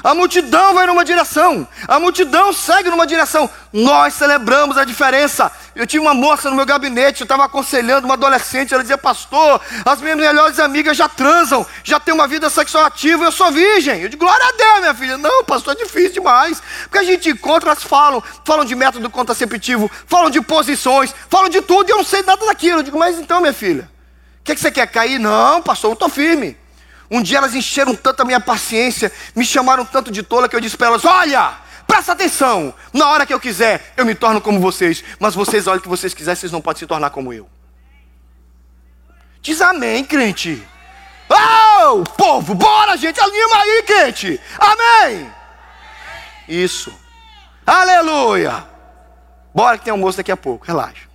[0.01, 3.49] A multidão vai numa direção, a multidão segue numa direção.
[3.73, 5.51] Nós celebramos a diferença.
[5.75, 9.59] Eu tinha uma moça no meu gabinete, eu estava aconselhando uma adolescente, ela dizia, pastor,
[9.85, 14.01] as minhas melhores amigas já transam, já têm uma vida sexual ativa, eu sou virgem.
[14.01, 15.17] Eu digo, glória a Deus, minha filha.
[15.17, 16.61] Não, pastor, é difícil demais.
[16.83, 21.61] Porque a gente encontra, elas falam, falam de método contraceptivo, falam de posições, falam de
[21.61, 22.79] tudo, e eu não sei nada daquilo.
[22.79, 23.89] Eu digo, mas então, minha filha,
[24.39, 25.19] o que, que você quer cair?
[25.19, 26.57] Não, pastor, eu estou firme.
[27.11, 30.61] Um dia elas encheram tanto a minha paciência, me chamaram tanto de tola que eu
[30.61, 34.59] disse para elas: Olha, presta atenção, na hora que eu quiser, eu me torno como
[34.59, 37.49] vocês, mas vocês, olhem o que vocês quiserem, vocês não podem se tornar como eu.
[39.41, 40.65] Diz amém, crente.
[41.29, 44.39] Oh, povo, bora, gente, anima aí, crente.
[44.59, 45.31] Amém.
[46.47, 46.93] Isso.
[47.65, 48.67] Aleluia.
[49.53, 51.07] Bora que tem almoço daqui a pouco, relaxa.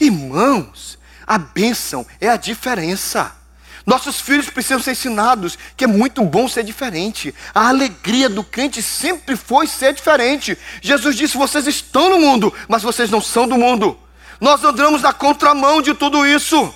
[0.00, 0.97] Irmãos,
[1.28, 3.36] a bênção é a diferença.
[3.84, 7.34] Nossos filhos precisam ser ensinados que é muito bom ser diferente.
[7.54, 10.56] A alegria do crente sempre foi ser diferente.
[10.80, 13.98] Jesus disse: vocês estão no mundo, mas vocês não são do mundo.
[14.40, 16.74] Nós andamos na contramão de tudo isso.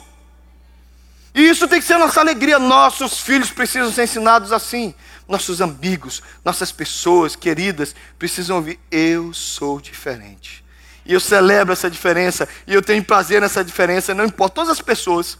[1.34, 2.58] E isso tem que ser nossa alegria.
[2.58, 4.94] Nossos filhos precisam ser ensinados assim.
[5.26, 10.62] Nossos amigos, nossas pessoas queridas precisam ouvir: eu sou diferente.
[11.04, 12.48] E eu celebro essa diferença.
[12.66, 14.14] E eu tenho prazer nessa diferença.
[14.14, 14.54] Não importa.
[14.54, 15.38] Todas as pessoas,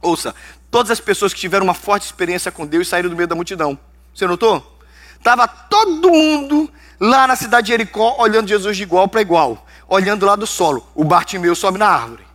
[0.00, 0.34] ouça,
[0.70, 3.78] todas as pessoas que tiveram uma forte experiência com Deus saíram do meio da multidão.
[4.14, 4.78] Você notou?
[5.16, 9.66] Estava todo mundo lá na cidade de Jericó olhando Jesus de igual para igual.
[9.86, 10.88] Olhando lá do solo.
[10.94, 12.26] O Bartimeu sobe na árvore.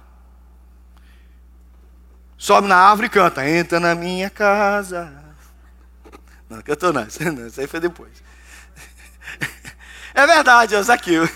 [2.38, 3.48] Sobe na árvore e canta.
[3.50, 5.12] Entra na minha casa.
[6.50, 7.06] Não, cantou não.
[7.48, 8.12] Isso aí foi depois.
[10.16, 11.28] É verdade, Zaqueu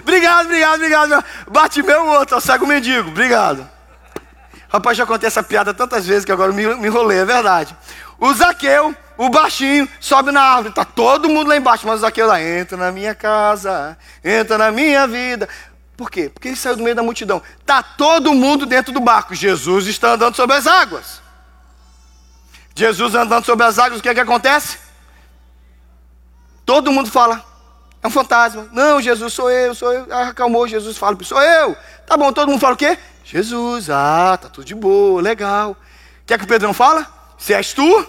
[0.00, 1.24] obrigado, obrigado, obrigado.
[1.50, 3.08] Bate meu outro, é o cego mendigo.
[3.08, 3.68] Obrigado.
[4.68, 7.76] Rapaz, já contei essa piada tantas vezes que agora me, me enrolei, é verdade.
[8.18, 12.26] O Zaqueu, o baixinho, sobe na árvore, tá todo mundo lá embaixo, mas o Zaqueu
[12.26, 15.48] lá, entra na minha casa, entra na minha vida.
[15.96, 16.28] Por quê?
[16.28, 17.40] Porque ele saiu do meio da multidão.
[17.64, 19.34] Tá todo mundo dentro do barco.
[19.34, 21.22] Jesus está andando sobre as águas.
[22.74, 24.78] Jesus andando sobre as águas, o que é que acontece?
[26.66, 27.44] Todo mundo fala,
[28.04, 28.68] é um fantasma.
[28.70, 30.06] Não, Jesus, sou eu, sou eu.
[30.10, 31.74] Ah, acalmou, Jesus fala, sou eu.
[32.06, 32.98] Tá bom, todo mundo fala o quê?
[33.24, 35.70] Jesus, ah, tá tudo de boa, legal.
[35.70, 37.06] O que o Pedro não fala?
[37.38, 38.06] Se és tu,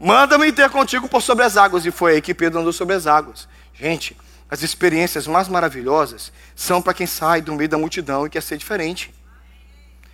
[0.00, 1.86] manda-me ter contigo por sobre as águas.
[1.86, 3.46] E foi aí que Pedro andou sobre as águas.
[3.72, 4.16] Gente,
[4.50, 8.56] as experiências mais maravilhosas são para quem sai do meio da multidão e quer ser
[8.56, 9.14] diferente.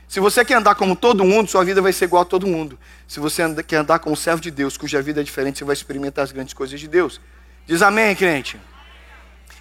[0.07, 2.79] Se você quer andar como todo mundo, sua vida vai ser igual a todo mundo.
[3.07, 6.25] Se você quer andar como servo de Deus, cuja vida é diferente, você vai experimentar
[6.25, 7.19] as grandes coisas de Deus.
[7.67, 8.61] Diz amém, crente.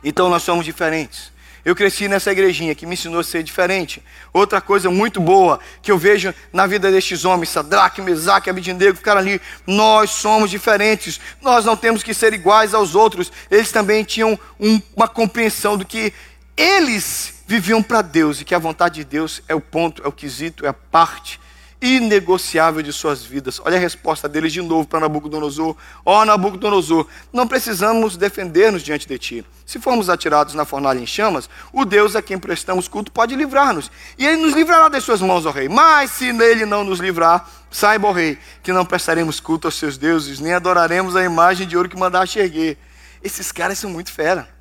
[0.04, 1.32] Então nós somos diferentes.
[1.66, 4.02] Eu cresci nessa igrejinha que me ensinou a ser diferente.
[4.32, 9.20] Outra coisa muito boa que eu vejo na vida destes homens, Sadraque, Mesaque, Abidinego, ficaram
[9.20, 9.42] ali.
[9.66, 11.20] Nós somos diferentes.
[11.42, 13.32] Nós não temos que ser iguais aos outros.
[13.52, 16.14] Eles também tinham um, uma compreensão do que
[16.56, 20.12] eles viviam para Deus e que a vontade de Deus é o ponto, é o
[20.12, 21.38] quesito, é a parte
[21.82, 23.62] inegociável de suas vidas.
[23.64, 25.76] Olha a resposta deles de novo para Nabucodonosor.
[26.04, 29.46] Ó oh, Nabucodonosor, não precisamos defender-nos diante de ti.
[29.66, 33.92] Se formos atirados na fornalha em chamas, o Deus a quem prestamos culto pode livrar-nos.
[34.18, 35.70] E ele nos livrará das suas mãos, ó rei.
[35.70, 39.98] Mas se nele não nos livrar, saiba, ó rei, que não prestaremos culto aos seus
[39.98, 42.78] deuses, nem adoraremos a imagem de ouro que mandaste erguer.
[43.24, 44.57] Esses caras são muito fera.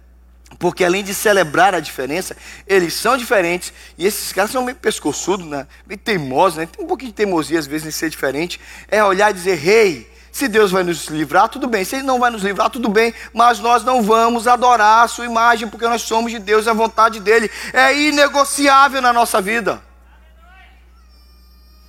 [0.59, 3.73] Porque além de celebrar a diferença, eles são diferentes.
[3.99, 5.67] E esses caras são meio pescoçudos, né?
[5.87, 6.59] meio teimosos.
[6.59, 6.67] Né?
[6.67, 8.61] Tem um pouquinho de teimosia às vezes em ser diferente.
[8.89, 11.85] É olhar e dizer, rei, hey, se Deus vai nos livrar, tudo bem.
[11.85, 13.13] Se Ele não vai nos livrar, tudo bem.
[13.33, 16.75] Mas nós não vamos adorar a sua imagem, porque nós somos de Deus e a
[16.75, 19.83] vontade dEle é inegociável na nossa vida.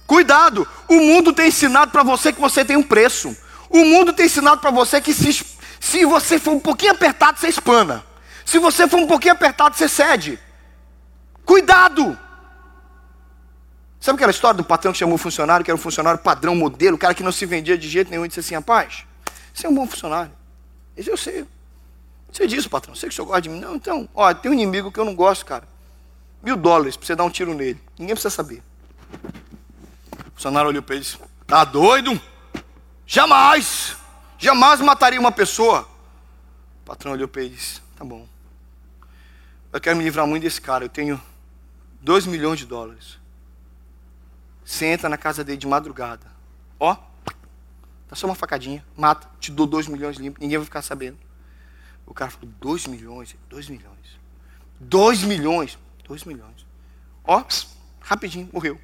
[0.05, 3.35] Cuidado, o mundo tem ensinado para você que você tem um preço.
[3.69, 5.45] O mundo tem ensinado para você que se,
[5.81, 8.06] se você for um pouquinho apertado, você espana.
[8.47, 10.39] Se você for um pouquinho apertado, você cede.
[11.43, 12.17] Cuidado!
[13.99, 16.95] Sabe aquela história do patrão que chamou o funcionário, que era um funcionário padrão, modelo,
[16.95, 19.05] o cara que não se vendia de jeito nenhum e disse assim: rapaz,
[19.53, 20.31] você é um bom funcionário.
[20.95, 21.45] Ele eu sei.
[22.31, 23.59] Você disse, patrão, sei que o senhor gosta de mim.
[23.59, 25.67] Não, então, ó, tem um inimigo que eu não gosto, cara.
[26.41, 27.81] Mil dólares para você dar um tiro nele.
[27.99, 28.63] Ninguém precisa saber.
[30.25, 32.17] O funcionário olhou para ele e disse: Tá doido?
[33.05, 33.97] Jamais!
[34.37, 35.85] Jamais mataria uma pessoa.
[36.81, 38.36] O patrão olhou para ele e disse: Tá bom.
[39.77, 40.85] Eu quero me livrar muito desse cara.
[40.85, 41.21] Eu tenho
[42.01, 43.19] 2 milhões de dólares.
[44.65, 46.25] Você entra na casa dele de madrugada.
[46.79, 46.97] Ó,
[48.09, 51.19] dá só uma facadinha, mata, te dou 2 milhões limpo, ninguém vai ficar sabendo.
[52.07, 54.19] O cara falou, 2 milhões, 2 milhões.
[54.79, 56.65] 2 milhões, 2 milhões.
[57.23, 57.45] Ó,
[57.99, 58.81] rapidinho, morreu.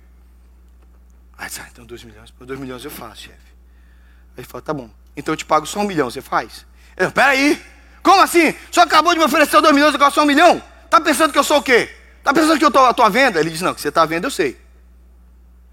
[1.35, 2.29] Aí sai, então 2 milhões.
[2.29, 3.55] Por 2 milhões eu faço, chefe.
[4.37, 4.91] Aí ele falou, tá bom.
[5.17, 6.67] Então eu te pago só um milhão, você faz?
[6.95, 7.59] Eu, peraí.
[8.03, 8.53] Como assim?
[8.71, 10.61] Só acabou de me oferecer 2 milhões, eu quero só um milhão?
[10.93, 11.89] Está pensando que eu sou o quê?
[12.19, 13.39] Está pensando que eu estou à tua venda?
[13.39, 14.61] Ele diz, não, que você está vendo, eu sei.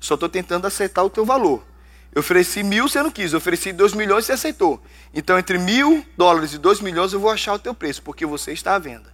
[0.00, 1.62] Só estou tentando aceitar o teu valor.
[2.10, 3.34] Eu ofereci mil, você não quis.
[3.34, 4.82] Eu ofereci dois milhões, você aceitou.
[5.12, 8.52] Então, entre mil dólares e dois milhões, eu vou achar o teu preço, porque você
[8.52, 9.12] está à venda.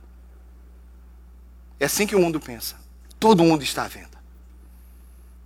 [1.81, 2.77] É assim que o mundo pensa.
[3.19, 4.17] Todo mundo está à venda.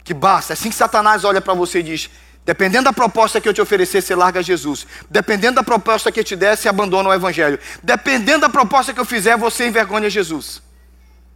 [0.04, 0.52] Que basta.
[0.52, 2.10] É assim que Satanás olha para você e diz:
[2.44, 4.86] Dependendo da proposta que eu te oferecer, você larga Jesus.
[5.08, 7.58] Dependendo da proposta que eu te der, você abandona o Evangelho.
[7.82, 10.62] Dependendo da proposta que eu fizer, você envergonha Jesus.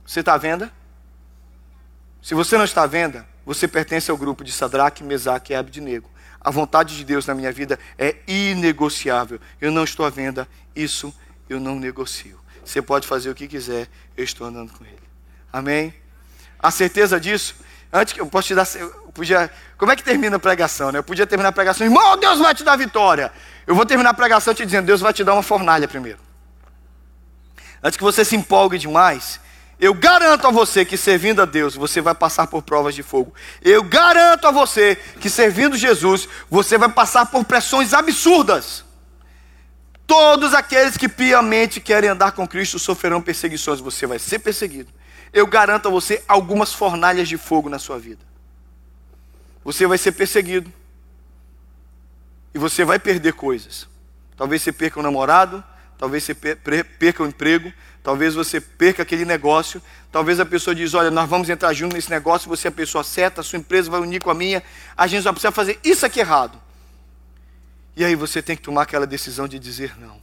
[0.06, 0.72] Você está à venda?
[2.22, 6.10] Se você não está à venda, você pertence ao grupo de Sadraque, Mesaque e Abednego.
[6.40, 9.38] A vontade de Deus na minha vida é inegociável.
[9.60, 11.14] Eu não estou à venda, isso
[11.48, 12.38] eu não negocio.
[12.64, 15.02] Você pode fazer o que quiser, eu estou andando com Ele.
[15.52, 15.94] Amém?
[16.58, 17.56] A certeza disso?
[17.96, 18.66] Antes que eu posso te dar,
[19.14, 20.90] podia, como é que termina a pregação?
[20.90, 20.98] Né?
[20.98, 23.30] Eu podia terminar a pregação, irmão, Deus vai te dar vitória.
[23.64, 26.18] Eu vou terminar a pregação te dizendo, Deus vai te dar uma fornalha primeiro.
[27.80, 29.38] Antes que você se empolgue demais,
[29.78, 33.32] eu garanto a você que servindo a Deus, você vai passar por provas de fogo.
[33.62, 38.84] Eu garanto a você que servindo Jesus, você vai passar por pressões absurdas.
[40.04, 43.78] Todos aqueles que piamente querem andar com Cristo sofrerão perseguições.
[43.78, 44.92] Você vai ser perseguido.
[45.34, 48.24] Eu garanto a você algumas fornalhas de fogo na sua vida
[49.64, 50.70] você vai ser perseguido.
[52.52, 53.88] E você vai perder coisas.
[54.36, 55.64] Talvez você perca o um namorado,
[55.98, 57.72] talvez você perca o um emprego,
[58.02, 59.82] talvez você perca aquele negócio.
[60.12, 63.02] Talvez a pessoa diz: Olha, nós vamos entrar junto nesse negócio, você é a pessoa
[63.02, 64.62] certa, a sua empresa vai unir com a minha,
[64.96, 66.60] a gente só precisa fazer isso aqui errado.
[67.96, 70.20] E aí você tem que tomar aquela decisão de dizer não,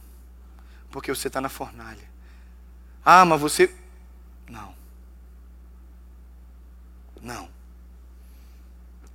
[0.90, 2.12] porque você está na fornalha.
[3.04, 3.74] Ah, mas você.
[4.48, 4.81] Não.
[7.22, 7.48] Não.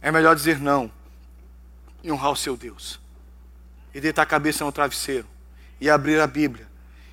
[0.01, 0.89] é melhor dizer não
[2.01, 2.99] e honrar o seu Deus.
[3.93, 5.27] E deitar a cabeça no travesseiro
[5.81, 6.67] e abrir a Bíblia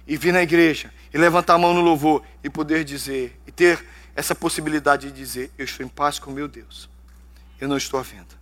[0.07, 3.85] e vir na igreja e levantar a mão no louvor e poder dizer e ter
[4.15, 6.89] essa possibilidade de dizer: Eu estou em paz com meu Deus.
[7.61, 8.35] Eu não estou à venda.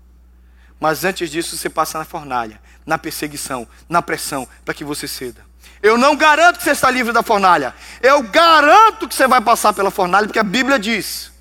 [0.78, 5.40] Mas antes disso, você passa na fornalha, na perseguição, na pressão, para que você ceda.
[5.80, 7.74] Eu não garanto que você está livre da fornalha.
[8.02, 11.31] Eu garanto que você vai passar pela fornalha, porque a Bíblia diz.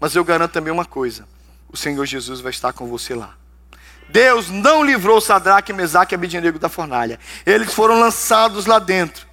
[0.00, 1.26] Mas eu garanto também uma coisa:
[1.70, 3.34] o Senhor Jesus vai estar com você lá.
[4.08, 7.18] Deus não livrou Sadraque, Mesaque e Abednego da fornalha.
[7.44, 9.26] Eles foram lançados lá dentro.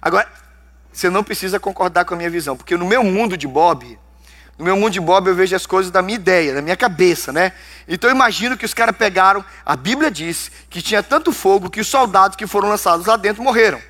[0.00, 0.26] Agora,
[0.92, 3.98] você não precisa concordar com a minha visão, porque no meu mundo de Bob,
[4.58, 7.30] no meu mundo de Bob eu vejo as coisas da minha ideia, da minha cabeça,
[7.30, 7.52] né?
[7.86, 11.80] Então eu imagino que os caras pegaram, a Bíblia diz que tinha tanto fogo que
[11.80, 13.80] os soldados que foram lançados lá dentro morreram.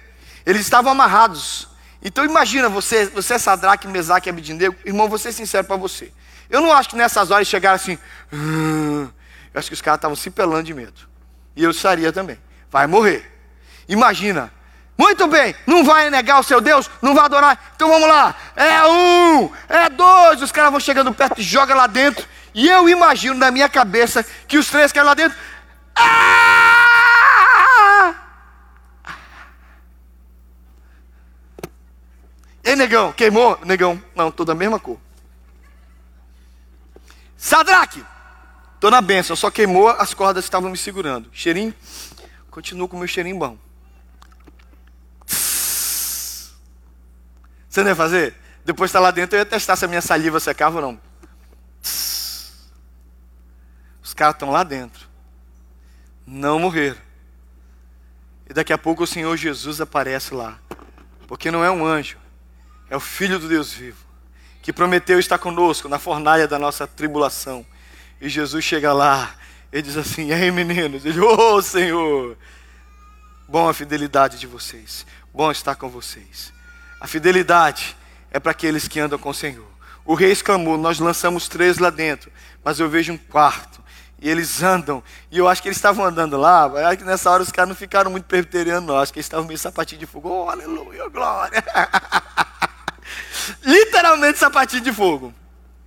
[0.44, 1.68] Eles estavam amarrados.
[2.06, 6.12] Então imagina você, você é Sadraque, Mesaque e Abednego, irmão, vou ser sincero para você.
[6.48, 7.98] Eu não acho que nessas horas chegaram assim,
[8.32, 9.08] ah",
[9.52, 10.94] eu acho que os caras estavam se pelando de medo.
[11.56, 12.38] E eu estaria também.
[12.70, 13.28] Vai morrer.
[13.88, 14.52] Imagina.
[14.96, 17.72] Muito bem, não vai negar o seu Deus, não vai adorar.
[17.74, 18.36] Então vamos lá.
[18.54, 20.40] É um, é dois.
[20.40, 22.24] Os caras vão chegando perto e joga lá dentro.
[22.54, 25.36] E eu imagino na minha cabeça que os três caem lá dentro.
[25.96, 27.65] Ah!
[32.66, 33.58] Ei, negão, queimou?
[33.64, 35.00] Negão, não, toda a mesma cor.
[37.38, 38.04] Sadraque,
[38.76, 41.30] Estou na benção, só queimou as cordas que estavam me segurando.
[41.32, 41.74] Cheirinho,
[42.50, 43.58] continuo com o meu cheirinho bom.
[47.66, 48.34] Você não ia fazer?
[48.64, 51.00] Depois está lá dentro, eu ia testar se a minha saliva secava ou não.
[54.02, 55.08] Os caras estão lá dentro.
[56.26, 56.98] Não morreram.
[58.48, 60.58] E daqui a pouco o Senhor Jesus aparece lá.
[61.26, 62.18] Porque não é um anjo,
[62.90, 64.04] é o Filho do Deus vivo.
[64.62, 67.64] Que prometeu estar conosco na fornalha da nossa tribulação
[68.20, 69.34] e Jesus chega lá,
[69.72, 71.04] ele diz assim: E aí, meninos?
[71.04, 72.36] Ele, ô oh, Senhor,
[73.46, 76.52] bom a fidelidade de vocês, bom estar com vocês.
[77.00, 77.96] A fidelidade
[78.30, 79.66] é para aqueles que andam com o Senhor.
[80.04, 82.32] O rei exclamou: Nós lançamos três lá dentro,
[82.64, 83.84] mas eu vejo um quarto.
[84.18, 87.52] E eles andam, e eu acho que eles estavam andando lá, que nessa hora os
[87.52, 88.96] caras não ficaram muito presbiterianos, não.
[88.96, 90.30] Acho que eles estavam meio sapatinho de fogo.
[90.30, 91.62] Oh, aleluia, glória!
[93.62, 95.32] Literalmente sapatinho de fogo.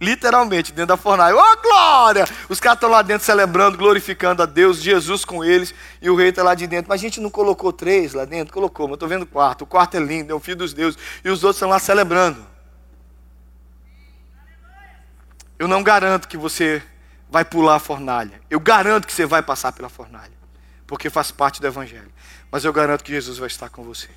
[0.01, 1.36] Literalmente, dentro da fornalha.
[1.36, 2.26] Ô oh, glória!
[2.47, 6.30] Os caras estão lá dentro celebrando, glorificando a Deus, Jesus com eles, e o rei
[6.30, 6.88] está lá de dentro.
[6.88, 8.53] Mas a gente não colocou três lá dentro?
[8.53, 9.64] Colocou, mas eu estou vendo o quarto.
[9.64, 10.97] O quarto é lindo, é o filho dos deuses.
[11.24, 12.47] E os outros estão lá celebrando.
[15.57, 16.82] Eu não garanto que você
[17.30, 18.39] vai pular a fornalha.
[18.49, 20.32] Eu garanto que você vai passar pela fornalha.
[20.88, 22.12] Porque faz parte do Evangelho.
[22.49, 24.07] Mas eu garanto que Jesus vai estar com você.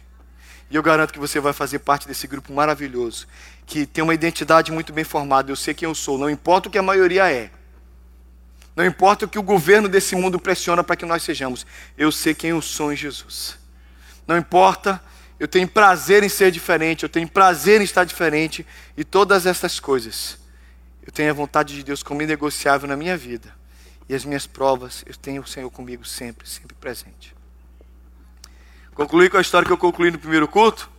[0.73, 3.27] E eu garanto que você vai fazer parte desse grupo maravilhoso,
[3.67, 5.53] que tem uma identidade muito bem formada.
[5.53, 7.51] Eu sei quem eu sou, não importa o que a maioria é.
[8.75, 11.67] Não importa o que o governo desse mundo pressiona para que nós sejamos.
[11.95, 13.59] Eu sei quem eu sou em Jesus.
[14.27, 14.99] Não importa,
[15.39, 18.67] eu tenho prazer em ser diferente, eu tenho prazer em estar diferente
[18.97, 20.39] e todas essas coisas.
[21.05, 23.55] Eu tenho a vontade de Deus como inegociável na minha vida.
[24.09, 27.42] E as minhas provas, eu tenho o Senhor comigo sempre, sempre presente.
[28.95, 30.91] Concluir com a história que eu concluí no primeiro culto.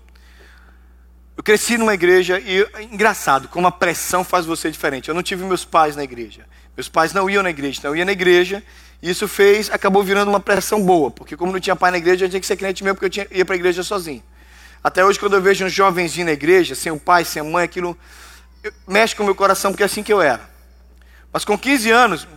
[1.35, 5.09] Eu cresci numa igreja e engraçado, como a pressão faz você diferente.
[5.09, 6.45] Eu não tive meus pais na igreja.
[6.75, 8.63] Meus pais não iam na igreja, então eu ia na igreja
[9.01, 12.25] e isso fez, acabou virando uma pressão boa, porque como não tinha pai na igreja,
[12.25, 14.23] eu tinha que ser crente mesmo porque eu tinha, ia para a igreja sozinho.
[14.83, 17.65] Até hoje, quando eu vejo um jovenzinho na igreja, sem o pai, sem a mãe,
[17.65, 17.97] aquilo
[18.87, 20.49] mexe com o meu coração, porque é assim que eu era.
[21.31, 22.27] Mas com 15 anos,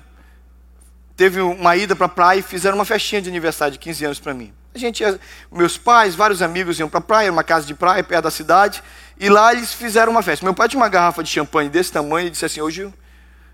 [1.16, 4.18] teve uma ida para a praia e fizeram uma festinha de aniversário de 15 anos
[4.18, 4.52] para mim.
[4.76, 5.02] A gente
[5.50, 8.82] meus pais, vários amigos iam para a praia, uma casa de praia perto da cidade,
[9.18, 10.44] e lá eles fizeram uma festa.
[10.44, 12.92] Meu pai tinha uma garrafa de champanhe desse tamanho e disse assim: hoje,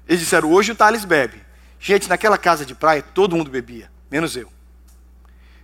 [0.09, 1.41] eles disseram, hoje o Thales bebe.
[1.79, 4.51] Gente, naquela casa de praia todo mundo bebia, menos eu.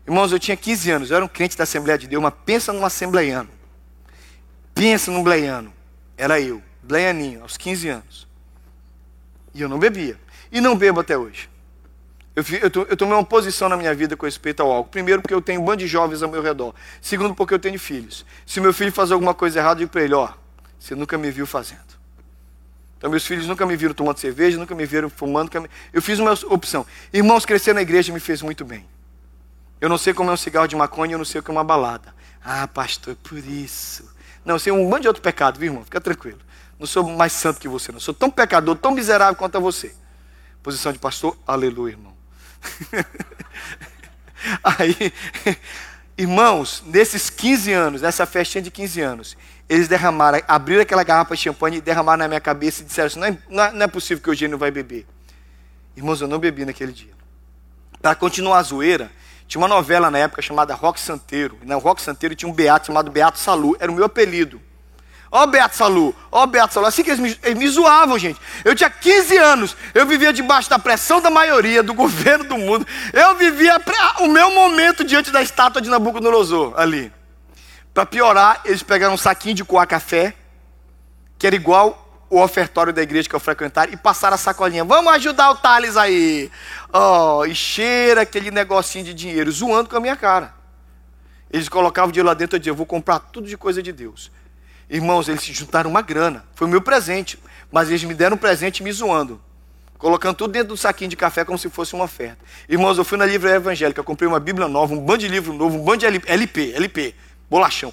[0.06, 2.72] Irmãos, eu tinha 15 anos, eu era um crente da Assembleia de Deus, mas pensa
[2.72, 3.50] num assembleiano.
[4.72, 5.74] Pensa num bleiano.
[6.16, 8.28] Era eu, bleianinho, aos 15 anos.
[9.52, 10.16] E eu não bebia.
[10.52, 11.50] E não bebo até hoje.
[12.38, 14.90] Eu, tomei uma posição na minha vida com respeito ao álcool.
[14.90, 16.72] Primeiro, porque eu tenho um bando de jovens ao meu redor.
[17.00, 18.24] Segundo, porque eu tenho filhos.
[18.46, 20.28] Se meu filho fazer alguma coisa errada, eu digo para ele: Ó,
[20.78, 21.88] você nunca me viu fazendo.
[22.96, 25.50] Então, meus filhos nunca me viram tomando cerveja, nunca me viram fumando.
[25.92, 26.86] Eu fiz uma opção.
[27.12, 28.86] Irmãos, crescer na igreja me fez muito bem.
[29.80, 31.52] Eu não sei como é um cigarro de maconha, eu não sei o que é
[31.52, 32.14] uma balada.
[32.44, 34.08] Ah, pastor, por isso.
[34.44, 35.84] Não, eu sei um monte de outro pecado, viu, irmão?
[35.84, 36.38] Fica tranquilo.
[36.78, 37.98] Não sou mais santo que você, não.
[38.00, 39.92] Sou tão pecador, tão miserável quanto a você.
[40.62, 42.17] Posição de pastor, aleluia, irmão.
[44.62, 45.12] Aí,
[46.16, 49.36] irmãos, nesses 15 anos, nessa festinha de 15 anos,
[49.68, 53.18] eles derramaram, abriram aquela garrafa de champanhe e derramaram na minha cabeça e disseram assim:
[53.18, 55.06] não é, não é, é possível que o Eugênio vai beber.
[55.96, 57.12] Irmãos, eu não bebi naquele dia.
[58.00, 59.10] Para continuar a zoeira,
[59.46, 61.58] tinha uma novela na época chamada Rock Santeiro.
[61.62, 63.76] E na Rock Santeiro tinha um beato chamado Beato Salu.
[63.80, 64.60] Era o meu apelido.
[65.30, 66.86] Ó Beato Salu, ó Beato Salu.
[66.86, 68.40] Assim que eles me, eles me zoavam, gente.
[68.64, 69.76] Eu tinha 15 anos.
[69.92, 72.86] Eu vivia debaixo da pressão da maioria, do governo do mundo.
[73.12, 73.80] Eu vivia
[74.20, 77.12] o meu momento diante da estátua de Nabucodonosor ali.
[77.92, 80.34] Para piorar, eles pegaram um saquinho de coar café,
[81.38, 84.84] que era igual o ofertório da igreja que eu frequentar e passaram a sacolinha.
[84.84, 86.50] Vamos ajudar o Thales aí.
[86.92, 90.54] Oh, e cheira aquele negocinho de dinheiro, zoando com a minha cara.
[91.50, 93.92] Eles colocavam o dinheiro lá dentro e diziam, eu vou comprar tudo de coisa de
[93.92, 94.30] Deus.
[94.90, 96.44] Irmãos, eles se juntaram uma grana.
[96.54, 97.38] Foi o meu presente.
[97.70, 99.40] Mas eles me deram um presente me zoando.
[99.98, 102.38] Colocando tudo dentro do saquinho de café como se fosse uma oferta.
[102.68, 105.76] Irmãos, eu fui na livraria evangélica, comprei uma Bíblia nova, um bando de livro novo,
[105.76, 107.14] um bando de LP, LP,
[107.50, 107.92] bolachão.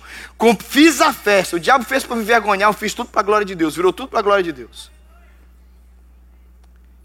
[0.59, 1.55] Fiz a festa.
[1.57, 3.75] O diabo fez para me vergonhar, eu fiz tudo para a glória de Deus.
[3.75, 4.91] Virou tudo para a glória de Deus.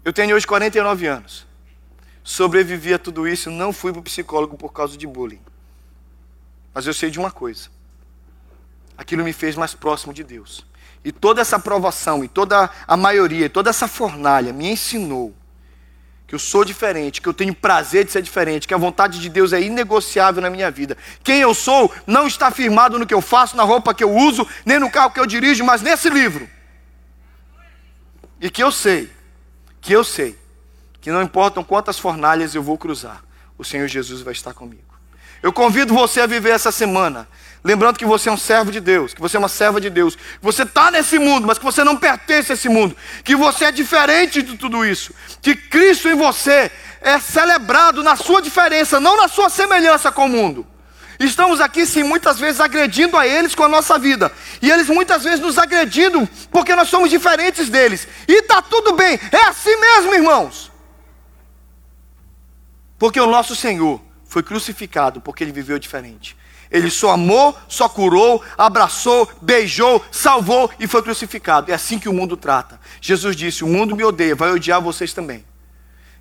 [0.05, 1.47] Eu tenho hoje 49 anos.
[2.23, 5.41] Sobrevivi a tudo isso, não fui para o psicólogo por causa de bullying.
[6.73, 7.69] Mas eu sei de uma coisa
[9.01, 10.63] aquilo me fez mais próximo de Deus.
[11.03, 15.35] E toda essa provação, e toda a maioria, e toda essa fornalha me ensinou
[16.27, 19.27] que eu sou diferente, que eu tenho prazer de ser diferente, que a vontade de
[19.27, 20.95] Deus é inegociável na minha vida.
[21.23, 24.47] Quem eu sou não está firmado no que eu faço, na roupa que eu uso,
[24.65, 26.47] nem no carro que eu dirijo, mas nesse livro.
[28.39, 29.11] E que eu sei,
[29.81, 30.39] que eu sei,
[31.01, 33.21] que não importam quantas fornalhas eu vou cruzar,
[33.57, 34.91] o Senhor Jesus vai estar comigo.
[35.43, 37.27] Eu convido você a viver essa semana
[37.63, 40.15] Lembrando que você é um servo de Deus, que você é uma serva de Deus,
[40.15, 43.65] que você está nesse mundo, mas que você não pertence a esse mundo, que você
[43.65, 49.15] é diferente de tudo isso, que Cristo em você é celebrado na sua diferença, não
[49.15, 50.65] na sua semelhança com o mundo.
[51.19, 55.23] Estamos aqui, sim, muitas vezes agredindo a eles com a nossa vida, e eles muitas
[55.23, 60.15] vezes nos agredindo porque nós somos diferentes deles, e está tudo bem, é assim mesmo,
[60.15, 60.71] irmãos,
[62.97, 66.40] porque o nosso Senhor foi crucificado porque ele viveu diferente.
[66.71, 71.69] Ele só amou, só curou, abraçou, beijou, salvou e foi crucificado.
[71.69, 72.79] É assim que o mundo trata.
[73.01, 75.45] Jesus disse: O mundo me odeia, vai odiar vocês também.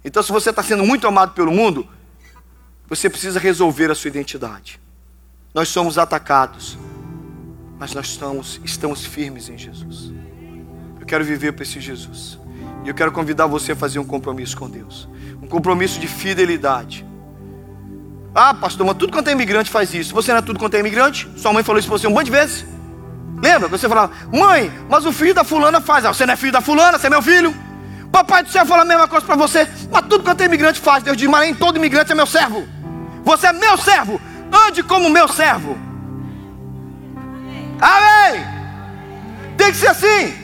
[0.05, 1.89] Então, se você está sendo muito amado pelo mundo,
[2.89, 4.81] você precisa resolver a sua identidade.
[5.55, 6.77] Nós somos atacados,
[7.79, 10.13] mas nós estamos, estamos firmes em Jesus.
[10.99, 12.39] Eu quero viver para esse Jesus.
[12.85, 15.07] E eu quero convidar você a fazer um compromisso com Deus
[15.43, 17.07] um compromisso de fidelidade
[18.35, 20.15] ah, pastor, mas tudo quanto é imigrante faz isso.
[20.15, 21.29] Você não é tudo quanto é imigrante?
[21.37, 22.65] Sua mãe falou isso para você um monte de vezes.
[23.43, 23.69] Lembra?
[23.69, 26.05] Você falava, mãe, mas o filho da fulana faz.
[26.05, 27.55] Ah, você não é filho da fulana, você é meu filho.
[28.13, 29.69] Papai do céu fala a mesma coisa para você.
[29.91, 31.03] Mas tudo quanto é imigrante faz.
[31.03, 32.67] Deus diz, mas nem todo imigrante é meu servo.
[33.25, 34.21] Você é meu servo.
[34.69, 35.77] Ande como meu servo.
[37.81, 38.45] Amém.
[39.57, 40.35] Tem que ser assim.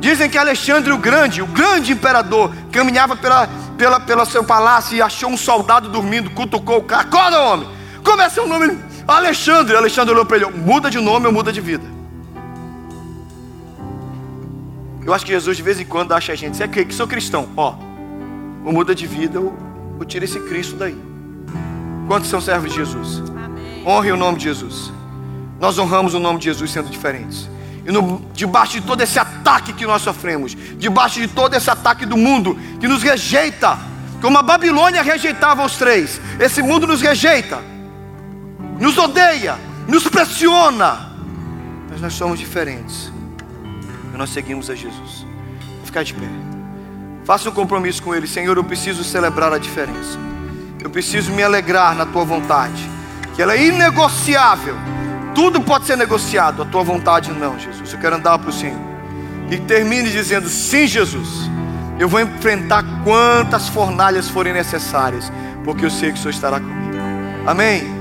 [0.00, 3.48] Dizem que Alexandre o Grande, o grande imperador, caminhava pela
[3.78, 7.02] pela, pelo seu palácio e achou um soldado dormindo, cutucou o cara.
[7.02, 7.68] Acorda, homem!
[8.04, 8.76] Como é seu nome?
[9.06, 9.76] Alexandre.
[9.76, 11.84] Alexandre olhou para ele: muda de nome ou muda de vida?
[15.06, 17.06] Eu acho que Jesus de vez em quando acha a gente, você é que sou
[17.06, 17.74] cristão, ó,
[18.62, 19.56] ou muda de vida ou,
[19.98, 20.98] ou tira esse Cristo daí.
[22.06, 23.22] Quantos são servos de Jesus?
[23.30, 23.82] Amém.
[23.86, 24.92] Honre o nome de Jesus.
[25.58, 27.48] Nós honramos o nome de Jesus sendo diferentes.
[27.88, 32.04] E no, debaixo de todo esse ataque que nós sofremos, debaixo de todo esse ataque
[32.04, 33.78] do mundo que nos rejeita,
[34.20, 37.62] como a Babilônia rejeitava os três, esse mundo nos rejeita,
[38.78, 39.56] nos odeia,
[39.88, 41.12] nos pressiona,
[41.88, 43.10] mas nós somos diferentes.
[44.12, 45.26] E nós seguimos a Jesus.
[45.78, 46.28] Vou ficar de pé.
[47.24, 48.54] Faça um compromisso com Ele, Senhor.
[48.54, 50.18] Eu preciso celebrar a diferença.
[50.78, 52.86] Eu preciso me alegrar na Tua vontade,
[53.34, 54.76] que ela é inegociável
[55.38, 57.92] tudo pode ser negociado, a tua vontade não, Jesus.
[57.92, 58.80] Eu quero andar para o Senhor.
[59.48, 61.48] E termine dizendo: Sim, Jesus.
[61.96, 65.32] Eu vou enfrentar quantas fornalhas forem necessárias,
[65.62, 66.96] porque eu sei que o Senhor estará comigo.
[67.46, 67.97] Amém.